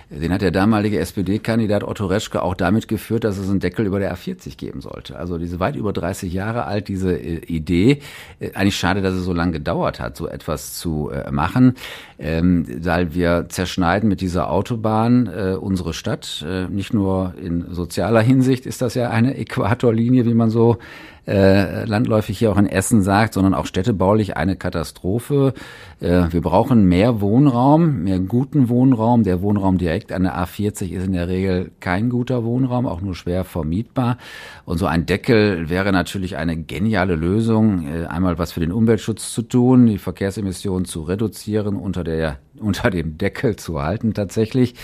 [0.08, 3.98] Den hat der damalige SPD-Kandidat Otto Reschke auch damit geführt, dass es einen Deckel über
[3.98, 5.18] der A40 geben sollte.
[5.18, 7.98] Also diese weit über 30 Jahre alt, diese äh, Idee.
[8.38, 11.74] Äh, eigentlich schade, dass es so lange gedauert hat, so etwas zu äh, machen,
[12.20, 16.44] ähm, weil wir zerschneiden mit dieser Autobahn unsere Stadt.
[16.70, 20.78] Nicht nur in sozialer Hinsicht ist das ja eine Äquatorlinie, wie man so
[21.26, 25.54] äh, landläufig hier auch in Essen sagt, sondern auch städtebaulich eine Katastrophe.
[26.00, 29.24] Äh, wir brauchen mehr Wohnraum, mehr guten Wohnraum.
[29.24, 33.14] Der Wohnraum direkt an der A40 ist in der Regel kein guter Wohnraum, auch nur
[33.14, 34.18] schwer vermietbar.
[34.64, 39.32] Und so ein Deckel wäre natürlich eine geniale Lösung, äh, einmal was für den Umweltschutz
[39.32, 44.74] zu tun, die Verkehrsemissionen zu reduzieren unter der unter dem Deckel zu halten tatsächlich,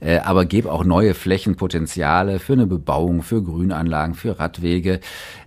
[0.00, 5.00] äh, aber gebe auch neue Flächenpotenziale für eine Bebauung, für Grünanlagen, für Radwege.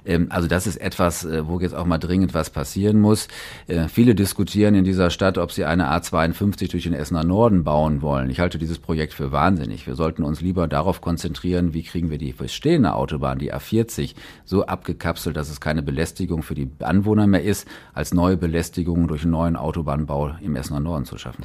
[0.05, 3.27] Ähm, also das ist etwas, äh, wo jetzt auch mal dringend was passieren muss.
[3.67, 8.01] Äh, viele diskutieren in dieser Stadt, ob sie eine A52 durch den Essener Norden bauen
[8.01, 8.29] wollen.
[8.29, 9.87] Ich halte dieses Projekt für wahnsinnig.
[9.87, 14.15] Wir sollten uns lieber darauf konzentrieren, wie kriegen wir die bestehende Autobahn, die A40,
[14.45, 19.23] so abgekapselt, dass es keine Belästigung für die Anwohner mehr ist, als neue Belästigungen durch
[19.23, 21.43] einen neuen Autobahnbau im Essener Norden zu schaffen.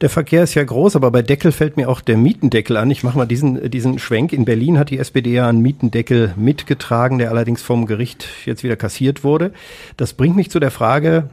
[0.00, 2.90] Der Verkehr ist ja groß, aber bei Deckel fällt mir auch der Mietendeckel an.
[2.90, 4.32] Ich mache mal diesen, diesen Schwenk.
[4.32, 8.76] In Berlin hat die SPD ja einen Mietendeckel mitgetragen, der allerdings vom Gericht jetzt wieder
[8.76, 9.52] kassiert wurde.
[9.96, 11.30] Das bringt mich zu der Frage,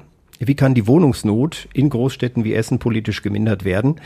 [0.48, 4.00] wie kann die Wohnungsnot in Großstädten wie Essen politisch gemindert werden?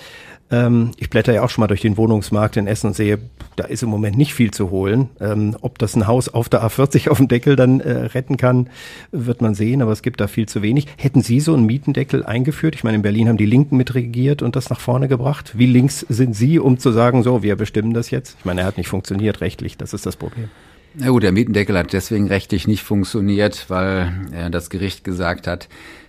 [0.52, 3.18] Ähm, ich blätter ja auch schon mal durch den Wohnungsmarkt in Essen und sehe,
[3.56, 5.10] da ist im Moment nicht viel zu holen.
[5.20, 8.70] Ähm, ob das ein Haus auf der A40 auf dem Deckel dann äh, retten kann,
[9.12, 10.88] wird man sehen, aber es gibt da viel zu wenig.
[10.98, 12.76] Hätten Sie so einen Mietendeckel eingeführt?
[12.76, 15.58] Ich meine, in Berlin haben die Linken mitregiert und das nach vorne gebracht.
[15.58, 18.38] Wie links sind Sie, um zu sagen, so, wir bestimmen das jetzt?
[18.40, 20.50] Ich meine, er hat nicht funktioniert rechtlich, das ist das Problem.
[20.98, 25.68] Na gut, der Mietendeckel hat deswegen rechtlich nicht funktioniert, weil äh, das Gericht gesagt hat,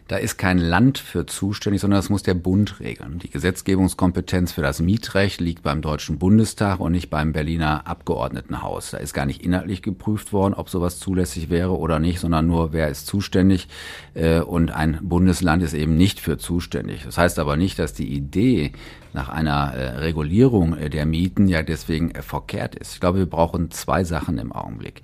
[0.09, 3.19] da ist kein Land für zuständig, sondern das muss der Bund regeln.
[3.19, 8.93] Die Gesetzgebungskompetenz für das Mietrecht liegt beim Deutschen Bundestag und nicht beim Berliner Abgeordnetenhaus.
[8.93, 12.73] Da ist gar nicht inhaltlich geprüft worden, ob sowas zulässig wäre oder nicht, sondern nur,
[12.73, 13.67] wer ist zuständig.
[14.15, 17.03] Äh, und ein Bundesland ist eben nicht für zuständig.
[17.05, 18.73] Das heißt aber nicht, dass die Idee
[19.17, 22.95] nach einer äh, Regulierung äh, der Mieten ja deswegen verkehrt ist.
[22.95, 25.03] Ich glaube, wir brauchen zwei Sachen im Augenblick.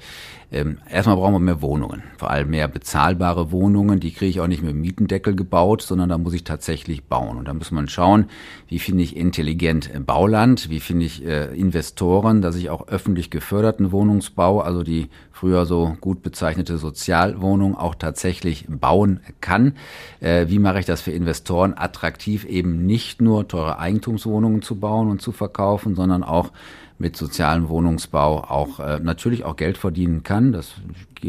[0.53, 4.01] Ähm, erstmal brauchen wir mehr Wohnungen, vor allem mehr bezahlbare Wohnungen.
[4.01, 7.39] Die kriege ich auch nicht mit Mietendeckel gebaut, sondern da muss ich tatsächlich bauen.
[7.39, 8.27] Und da muss man schauen,
[8.69, 13.93] wie finde ich intelligent Bauland, wie finde ich äh, Investoren, dass ich auch öffentlich geförderten
[13.93, 19.75] Wohnungsbau, also die früher so gut bezeichnete Sozialwohnung, auch tatsächlich bauen kann.
[20.21, 24.02] Äh, wie mache ich das für Investoren attraktiv, eben nicht nur teure Eigentumswohnungen
[24.63, 26.51] zu bauen und zu verkaufen, sondern auch
[26.99, 30.53] mit sozialem Wohnungsbau auch äh, natürlich auch Geld verdienen kann.
[30.53, 30.75] Das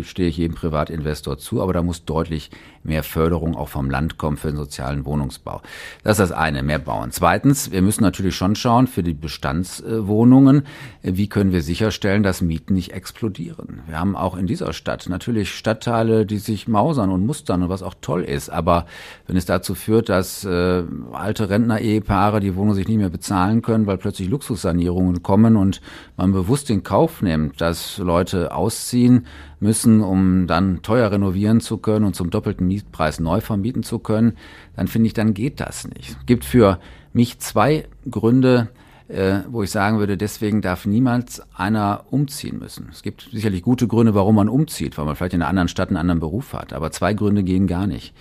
[0.02, 2.50] stehe ich jedem Privatinvestor zu, aber da muss deutlich
[2.84, 5.62] mehr Förderung auch vom Land kommen für den sozialen Wohnungsbau.
[6.04, 7.12] Das ist das eine, mehr bauen.
[7.12, 10.64] Zweitens, wir müssen natürlich schon schauen für die Bestandswohnungen,
[11.02, 13.84] wie können wir sicherstellen, dass Mieten nicht explodieren.
[13.88, 17.84] Wir haben auch in dieser Stadt natürlich Stadtteile, die sich mausern und mustern und was
[17.84, 18.86] auch toll ist, aber
[19.28, 23.86] wenn es dazu führt, dass äh, alte Rentner-Ehepaare die Wohnung sich nicht mehr bezahlen können,
[23.86, 25.82] weil plötzlich Luxussanierungen kommen und
[26.18, 29.26] man bewusst in Kauf nimmt, dass Leute ausziehen,
[29.64, 34.34] müssen, um dann teuer renovieren zu können und zum doppelten Mietpreis neu vermieten zu können,
[34.76, 36.18] dann finde ich, dann geht das nicht.
[36.20, 36.80] Es gibt für
[37.14, 38.70] mich zwei Gründe,
[39.08, 42.90] äh, wo ich sagen würde, deswegen darf niemals einer umziehen müssen.
[42.92, 45.90] Es gibt sicherlich gute Gründe, warum man umzieht, weil man vielleicht in einer anderen Stadt
[45.90, 48.14] einen anderen Beruf hat, aber zwei Gründe gehen gar nicht.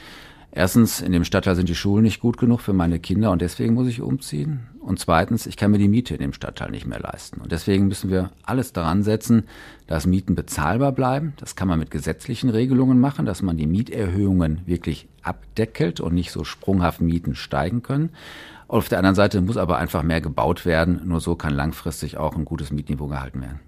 [0.51, 3.74] Erstens, in dem Stadtteil sind die Schulen nicht gut genug für meine Kinder und deswegen
[3.74, 4.61] muss ich umziehen.
[4.83, 7.41] Und zweitens, ich kann mir die Miete in dem Stadtteil nicht mehr leisten.
[7.41, 9.45] Und deswegen müssen wir alles daran setzen,
[9.87, 11.35] dass Mieten bezahlbar bleiben.
[11.37, 16.33] Das kann man mit gesetzlichen Regelungen machen, dass man die Mieterhöhungen wirklich abdeckelt und nicht
[16.33, 18.11] so sprunghaft Mieten steigen können.
[18.66, 21.03] Auf der anderen Seite muss aber einfach mehr gebaut werden.
[21.05, 23.61] Nur so kann langfristig auch ein gutes Mietniveau gehalten werden.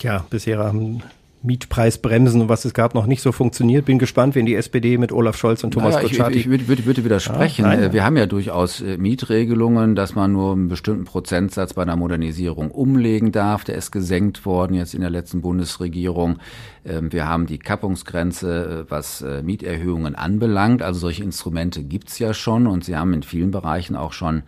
[0.00, 1.02] Ja, bisher haben
[1.44, 3.84] Mietpreisbremsen und was es gab, noch nicht so funktioniert.
[3.84, 6.32] Bin gespannt, wenn die SPD mit Olaf Scholz und Thomas naja, Kutschaty...
[6.32, 7.64] Ich, ich, ich würde, würde widersprechen.
[7.66, 11.96] Ja, Wir haben ja durchaus äh, Mietregelungen, dass man nur einen bestimmten Prozentsatz bei einer
[11.96, 13.64] Modernisierung umlegen darf.
[13.64, 16.38] Der ist gesenkt worden jetzt in der letzten Bundesregierung.
[16.84, 20.82] Ähm, wir haben die Kappungsgrenze, äh, was äh, Mieterhöhungen anbelangt.
[20.82, 24.42] Also solche Instrumente gibt's ja schon und sie haben in vielen Bereichen auch schon äh,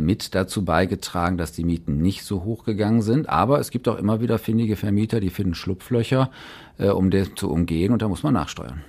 [0.00, 3.28] mit dazu beigetragen, dass die Mieten nicht so hoch gegangen sind.
[3.28, 6.30] Aber es gibt auch immer wieder findige Vermieter, die finden Schlupflöcher,
[6.78, 8.82] um das zu umgehen und da muss man nachsteuern.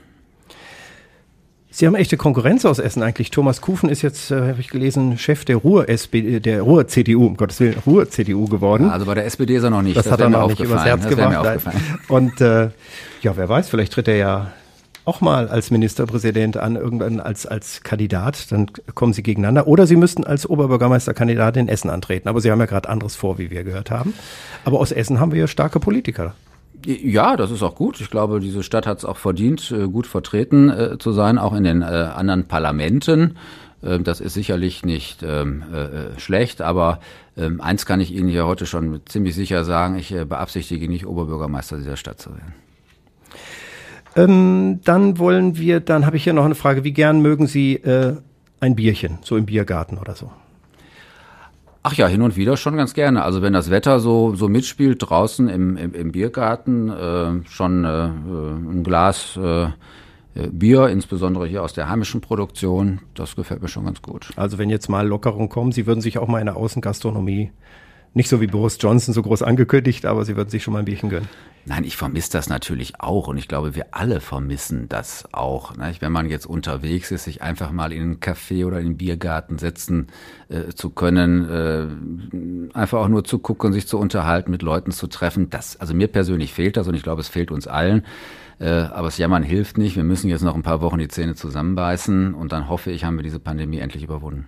[1.76, 3.32] Sie haben echte Konkurrenz aus Essen eigentlich.
[3.32, 7.26] Thomas Kufen ist jetzt, äh, habe ich gelesen, Chef der Ruhr SPD, der Ruhr CDU,
[7.26, 8.86] um Gottes Willen, Ruhr CDU geworden.
[8.86, 9.98] Ja, also bei der SPD ist er noch nicht.
[9.98, 11.60] Das, das hat er noch nicht übers Herz das gemacht.
[12.08, 12.70] Und äh,
[13.22, 14.54] ja, wer weiß, vielleicht tritt er ja
[15.06, 19.68] auch mal als Ministerpräsident an, irgendwann als, als Kandidat, dann kommen sie gegeneinander.
[19.68, 22.28] Oder sie müssten als Oberbürgermeisterkandidat in Essen antreten.
[22.28, 24.14] Aber sie haben ja gerade anderes vor, wie wir gehört haben.
[24.66, 26.34] Aber aus Essen haben wir ja starke Politiker.
[26.86, 28.00] Ja, das ist auch gut.
[28.02, 31.54] Ich glaube, diese Stadt hat es auch verdient, äh, gut vertreten äh, zu sein, auch
[31.54, 33.38] in den äh, anderen Parlamenten.
[33.84, 37.00] Ähm, das ist sicherlich nicht ähm, äh, schlecht, aber
[37.38, 41.06] ähm, eins kann ich Ihnen hier heute schon ziemlich sicher sagen, ich äh, beabsichtige nicht,
[41.06, 42.54] Oberbürgermeister dieser Stadt zu werden.
[44.16, 47.76] Ähm, dann wollen wir, dann habe ich hier noch eine Frage, wie gern mögen Sie
[47.76, 48.16] äh,
[48.60, 50.32] ein Bierchen, so im Biergarten oder so?
[51.84, 53.24] Ach ja, hin und wieder schon ganz gerne.
[53.24, 58.08] Also wenn das Wetter so, so mitspielt draußen im, im, im Biergarten, äh, schon äh,
[58.08, 63.86] ein Glas äh, äh, Bier, insbesondere hier aus der heimischen Produktion, das gefällt mir schon
[63.86, 64.32] ganz gut.
[64.36, 67.52] Also wenn jetzt mal Lockerungen kommen, Sie würden sich auch mal in der Außengastronomie
[68.16, 70.86] nicht so wie Boris Johnson so groß angekündigt, aber Sie würden sich schon mal ein
[70.86, 71.30] Bierchen gönnen.
[71.68, 75.76] Nein, ich vermisse das natürlich auch und ich glaube, wir alle vermissen das auch.
[75.76, 75.92] Ne?
[76.00, 79.58] Wenn man jetzt unterwegs ist, sich einfach mal in einen Café oder in den Biergarten
[79.58, 80.08] setzen
[80.48, 85.08] äh, zu können, äh, einfach auch nur zu gucken, sich zu unterhalten, mit Leuten zu
[85.08, 85.50] treffen.
[85.50, 88.06] Das, also mir persönlich fehlt das und ich glaube, es fehlt uns allen.
[88.60, 89.96] Äh, aber das Jammern hilft nicht.
[89.96, 93.18] Wir müssen jetzt noch ein paar Wochen die Zähne zusammenbeißen und dann hoffe ich, haben
[93.18, 94.48] wir diese Pandemie endlich überwunden.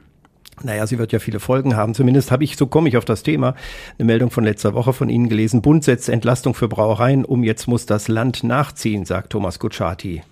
[0.63, 1.93] Naja, sie wird ja viele Folgen haben.
[1.93, 3.55] Zumindest habe ich, so komme ich auf das Thema,
[3.97, 5.61] eine Meldung von letzter Woche von Ihnen gelesen.
[5.61, 7.43] Bund setzt Entlastung für Brauereien um.
[7.43, 10.23] Jetzt muss das Land nachziehen, sagt Thomas Kutschaty.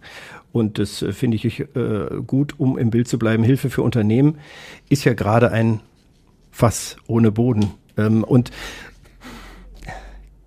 [0.52, 1.66] Und das äh, finde ich äh,
[2.26, 3.44] gut, um im Bild zu bleiben.
[3.44, 4.40] Hilfe für Unternehmen
[4.90, 5.82] ist ja gerade ein
[6.52, 7.72] Fass ohne Boden.
[7.98, 8.52] Ähm, und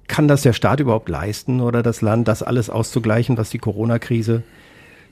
[0.09, 4.43] kann das der Staat überhaupt leisten oder das Land, das alles auszugleichen, was die Corona-Krise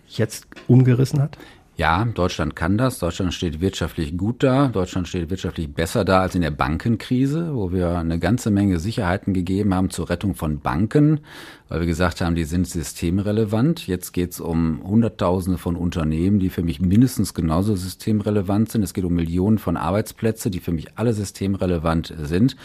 [0.08, 1.38] jetzt umgerissen hat?
[1.78, 3.00] Ja, Deutschland kann das.
[3.00, 4.68] Deutschland steht wirtschaftlich gut da.
[4.68, 9.34] Deutschland steht wirtschaftlich besser da als in der Bankenkrise, wo wir eine ganze Menge Sicherheiten
[9.34, 11.20] gegeben haben zur Rettung von Banken,
[11.68, 13.86] weil wir gesagt haben, die sind systemrelevant.
[13.86, 18.82] Jetzt geht es um Hunderttausende von Unternehmen, die für mich mindestens genauso systemrelevant sind.
[18.82, 22.56] Es geht um Millionen von Arbeitsplätze, die für mich alle systemrelevant sind.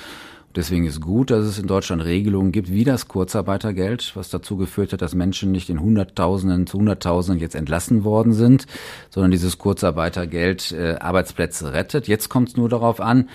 [0.56, 4.94] Deswegen ist gut, dass es in Deutschland Regelungen gibt, wie das Kurzarbeitergeld, was dazu geführt
[4.94, 8.66] hat, dass Menschen nicht in Hunderttausenden zu Hunderttausenden jetzt entlassen worden sind,
[9.10, 12.08] sondern dieses Kurzarbeitergeld äh, Arbeitsplätze rettet.
[12.08, 13.30] Jetzt kommt es nur darauf an,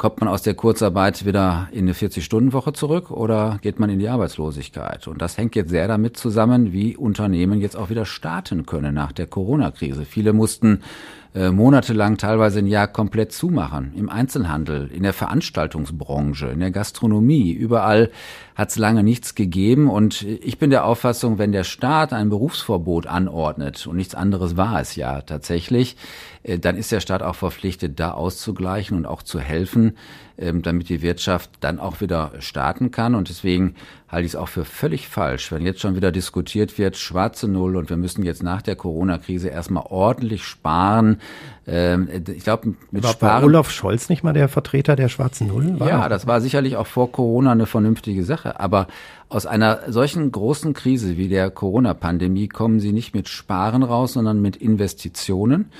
[0.00, 4.08] Kommt man aus der Kurzarbeit wieder in eine 40-Stunden-Woche zurück oder geht man in die
[4.08, 5.06] Arbeitslosigkeit?
[5.06, 9.12] Und das hängt jetzt sehr damit zusammen, wie Unternehmen jetzt auch wieder starten können nach
[9.12, 10.06] der Corona-Krise.
[10.06, 10.80] Viele mussten
[11.32, 13.92] äh, monatelang, teilweise ein Jahr komplett zumachen.
[13.96, 18.10] Im Einzelhandel, in der Veranstaltungsbranche, in der Gastronomie, überall
[18.56, 19.88] hat es lange nichts gegeben.
[19.88, 24.80] Und ich bin der Auffassung, wenn der Staat ein Berufsverbot anordnet, und nichts anderes war
[24.80, 25.96] es ja tatsächlich,
[26.42, 29.96] äh, dann ist der Staat auch verpflichtet, da auszugleichen und auch zu helfen,
[30.62, 33.14] damit die Wirtschaft dann auch wieder starten kann.
[33.14, 33.74] Und deswegen
[34.08, 37.76] halte ich es auch für völlig falsch, wenn jetzt schon wieder diskutiert wird, schwarze Null
[37.76, 41.20] und wir müssen jetzt nach der Corona-Krise erstmal ordentlich sparen.
[41.66, 43.42] Ähm, ich glaube, mit war, Sparen.
[43.42, 45.78] War Olaf Scholz nicht mal der Vertreter der schwarzen Null?
[45.78, 48.58] War ja, das war sicherlich auch vor Corona eine vernünftige Sache.
[48.58, 48.88] Aber
[49.28, 54.42] aus einer solchen großen Krise wie der Corona-Pandemie kommen sie nicht mit Sparen raus, sondern
[54.42, 55.70] mit Investitionen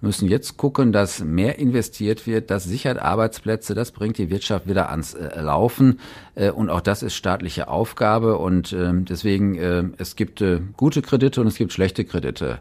[0.00, 2.50] müssen jetzt gucken, dass mehr investiert wird.
[2.50, 6.00] Das sichert Arbeitsplätze, das bringt die Wirtschaft wieder ans äh, Laufen.
[6.34, 8.38] Äh, und auch das ist staatliche Aufgabe.
[8.38, 12.58] Und äh, deswegen, äh, es gibt äh, gute Kredite und es gibt schlechte Kredite.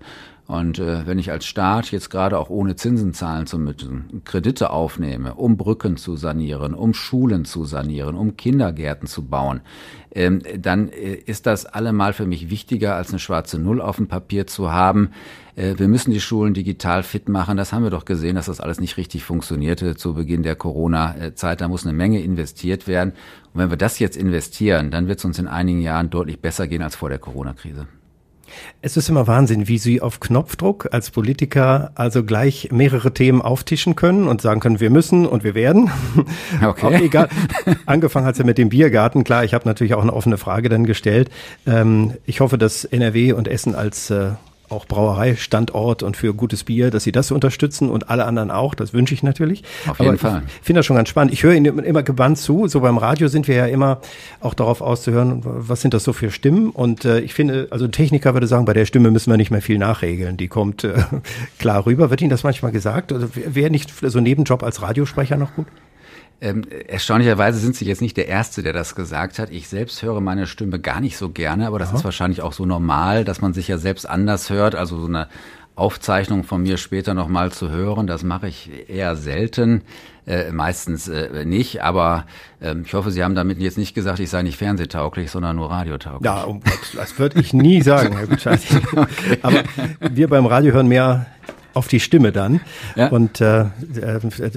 [0.50, 4.72] Und äh, wenn ich als Staat jetzt gerade auch ohne Zinsen zahlen zu müssen, Kredite
[4.72, 9.62] aufnehme, um Brücken zu sanieren, um Schulen zu sanieren, um Kindergärten zu bauen,
[10.10, 14.08] ähm, dann äh, ist das allemal für mich wichtiger, als eine schwarze Null auf dem
[14.08, 15.12] Papier zu haben.
[15.56, 17.56] Äh, wir müssen die Schulen digital fit machen.
[17.56, 21.62] Das haben wir doch gesehen, dass das alles nicht richtig funktionierte zu Beginn der Corona-Zeit.
[21.62, 23.12] Da muss eine Menge investiert werden.
[23.54, 26.68] Und wenn wir das jetzt investieren, dann wird es uns in einigen Jahren deutlich besser
[26.68, 27.86] gehen als vor der Corona-Krise.
[28.82, 33.96] Es ist immer Wahnsinn, wie Sie auf Knopfdruck als Politiker also gleich mehrere Themen auftischen
[33.96, 35.92] können und sagen können, wir müssen und wir werden.
[36.62, 36.86] Okay.
[36.86, 37.30] Auch egal.
[37.86, 39.24] Angefangen hat es ja mit dem Biergarten.
[39.24, 41.30] Klar, ich habe natürlich auch eine offene Frage dann gestellt.
[41.66, 44.32] Ähm, ich hoffe, dass NRW und Essen als äh,
[44.70, 48.76] auch Brauereistandort und für gutes Bier, dass sie das unterstützen und alle anderen auch.
[48.76, 49.64] Das wünsche ich natürlich.
[49.88, 50.44] Auf jeden Aber Fall.
[50.60, 51.34] Ich finde das schon ganz spannend.
[51.34, 52.68] Ich höre Ihnen immer gebannt zu.
[52.68, 54.00] So beim Radio sind wir ja immer
[54.40, 56.70] auch darauf auszuhören, was sind das so für Stimmen.
[56.70, 59.52] Und äh, ich finde, also ein Techniker würde sagen, bei der Stimme müssen wir nicht
[59.52, 60.38] mehr viel nachregeln.
[60.38, 60.94] Die kommt äh,
[61.60, 62.10] klar rüber.
[62.10, 63.12] Wird Ihnen das manchmal gesagt?
[63.12, 65.68] Also wäre nicht so ein Nebenjob als Radiosprecher noch gut?
[66.42, 69.50] Ähm, erstaunlicherweise sind Sie jetzt nicht der Erste, der das gesagt hat.
[69.50, 71.98] Ich selbst höre meine Stimme gar nicht so gerne, aber das Aha.
[71.98, 74.74] ist wahrscheinlich auch so normal, dass man sich ja selbst anders hört.
[74.74, 75.28] Also so eine
[75.76, 79.82] Aufzeichnung von mir später nochmal zu hören, das mache ich eher selten.
[80.28, 82.26] Äh, meistens äh, nicht, aber
[82.62, 85.72] äh, ich hoffe, Sie haben damit jetzt nicht gesagt, ich sei nicht fernsehtauglich, sondern nur
[85.72, 86.24] radiotauglich.
[86.24, 86.62] Ja, um
[86.96, 88.62] das würde ich nie sagen, Herr Gutscheid.
[88.96, 89.40] okay.
[89.42, 89.64] Aber
[90.12, 91.26] wir beim Radio hören mehr
[91.80, 92.60] auf die Stimme dann.
[92.98, 93.08] Ja.
[93.08, 93.68] Und äh, äh,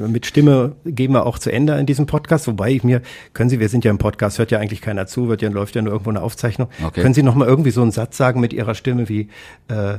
[0.09, 2.49] mit Stimme gehen wir auch zu Ende in diesem Podcast.
[2.49, 3.01] Wobei ich mir,
[3.33, 5.77] können Sie, wir sind ja im Podcast, hört ja eigentlich keiner zu, wird ja, läuft
[5.77, 6.69] ja nur irgendwo eine Aufzeichnung.
[6.85, 7.01] Okay.
[7.01, 9.29] Können Sie noch mal irgendwie so einen Satz sagen mit Ihrer Stimme wie
[9.69, 9.99] äh,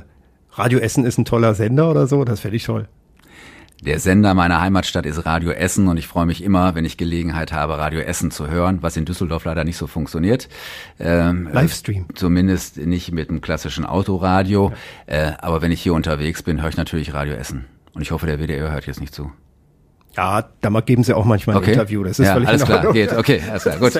[0.52, 2.26] Radio Essen ist ein toller Sender oder so?
[2.26, 2.90] Das fände ich toll.
[3.86, 7.52] Der Sender meiner Heimatstadt ist Radio Essen und ich freue mich immer, wenn ich Gelegenheit
[7.52, 10.48] habe, Radio Essen zu hören, was in Düsseldorf leider nicht so funktioniert.
[11.02, 12.06] Ähm, Livestream.
[12.10, 14.72] Äh, zumindest nicht mit einem klassischen Autoradio.
[15.06, 15.32] Ja.
[15.32, 17.66] Äh, aber wenn ich hier unterwegs bin, höre ich natürlich Radio Essen.
[17.94, 19.34] Und ich hoffe, der WDR hört jetzt nicht zu.
[20.16, 21.74] Ja, da geben Sie auch manchmal ein okay.
[21.74, 22.04] Interview.
[22.06, 23.12] Das ist ja, völlig alles klar, geht.
[23.12, 23.94] Okay, alles klar, gut.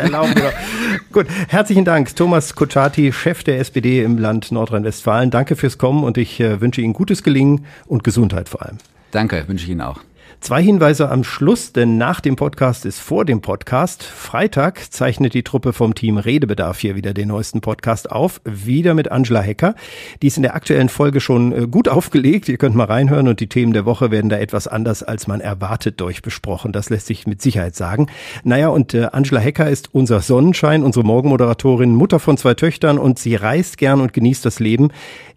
[1.12, 5.30] Gut, herzlichen Dank, Thomas Kutschaty, Chef der SPD im Land Nordrhein-Westfalen.
[5.30, 8.78] Danke fürs Kommen und ich äh, wünsche Ihnen gutes Gelingen und Gesundheit vor allem.
[9.14, 10.00] Danke, wünsche ich Ihnen auch.
[10.40, 14.04] Zwei Hinweise am Schluss, denn nach dem Podcast ist vor dem Podcast.
[14.04, 18.42] Freitag zeichnet die Truppe vom Team Redebedarf hier wieder den neuesten Podcast auf.
[18.44, 19.76] Wieder mit Angela Hecker.
[20.22, 22.50] Die ist in der aktuellen Folge schon äh, gut aufgelegt.
[22.50, 25.42] Ihr könnt mal reinhören und die Themen der Woche werden da etwas anders, als man
[25.42, 26.74] erwartet, durchbesprochen.
[26.74, 28.08] Das lässt sich mit Sicherheit sagen.
[28.44, 33.20] Naja, und äh, Angela Hecker ist unser Sonnenschein, unsere Morgenmoderatorin, Mutter von zwei Töchtern und
[33.20, 34.90] sie reist gern und genießt das Leben.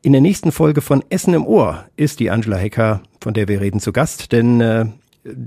[0.02, 3.60] In der nächsten Folge von Essen im Ohr ist die Angela Hecker, von der wir
[3.60, 4.86] reden, zu Gast, denn äh,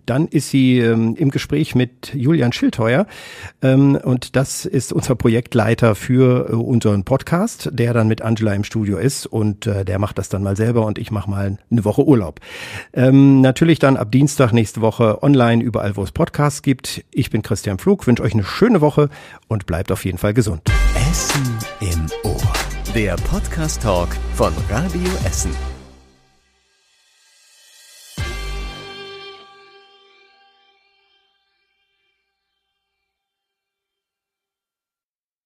[0.06, 3.06] dann ist sie ähm, im Gespräch mit Julian Schildheuer
[3.62, 8.64] ähm, und das ist unser Projektleiter für äh, unseren Podcast, der dann mit Angela im
[8.64, 11.86] Studio ist und äh, der macht das dann mal selber und ich mache mal eine
[11.86, 12.40] Woche Urlaub.
[12.94, 17.04] Ähm, natürlich dann ab Dienstag nächste Woche online überall, wo es Podcasts gibt.
[17.12, 19.10] Ich bin Christian Pflug, wünsche euch eine schöne Woche
[19.48, 20.62] und bleibt auf jeden Fall gesund.
[21.10, 22.54] Essen im Ohr.
[22.96, 25.69] Der Podcast Talk von Radio Essen.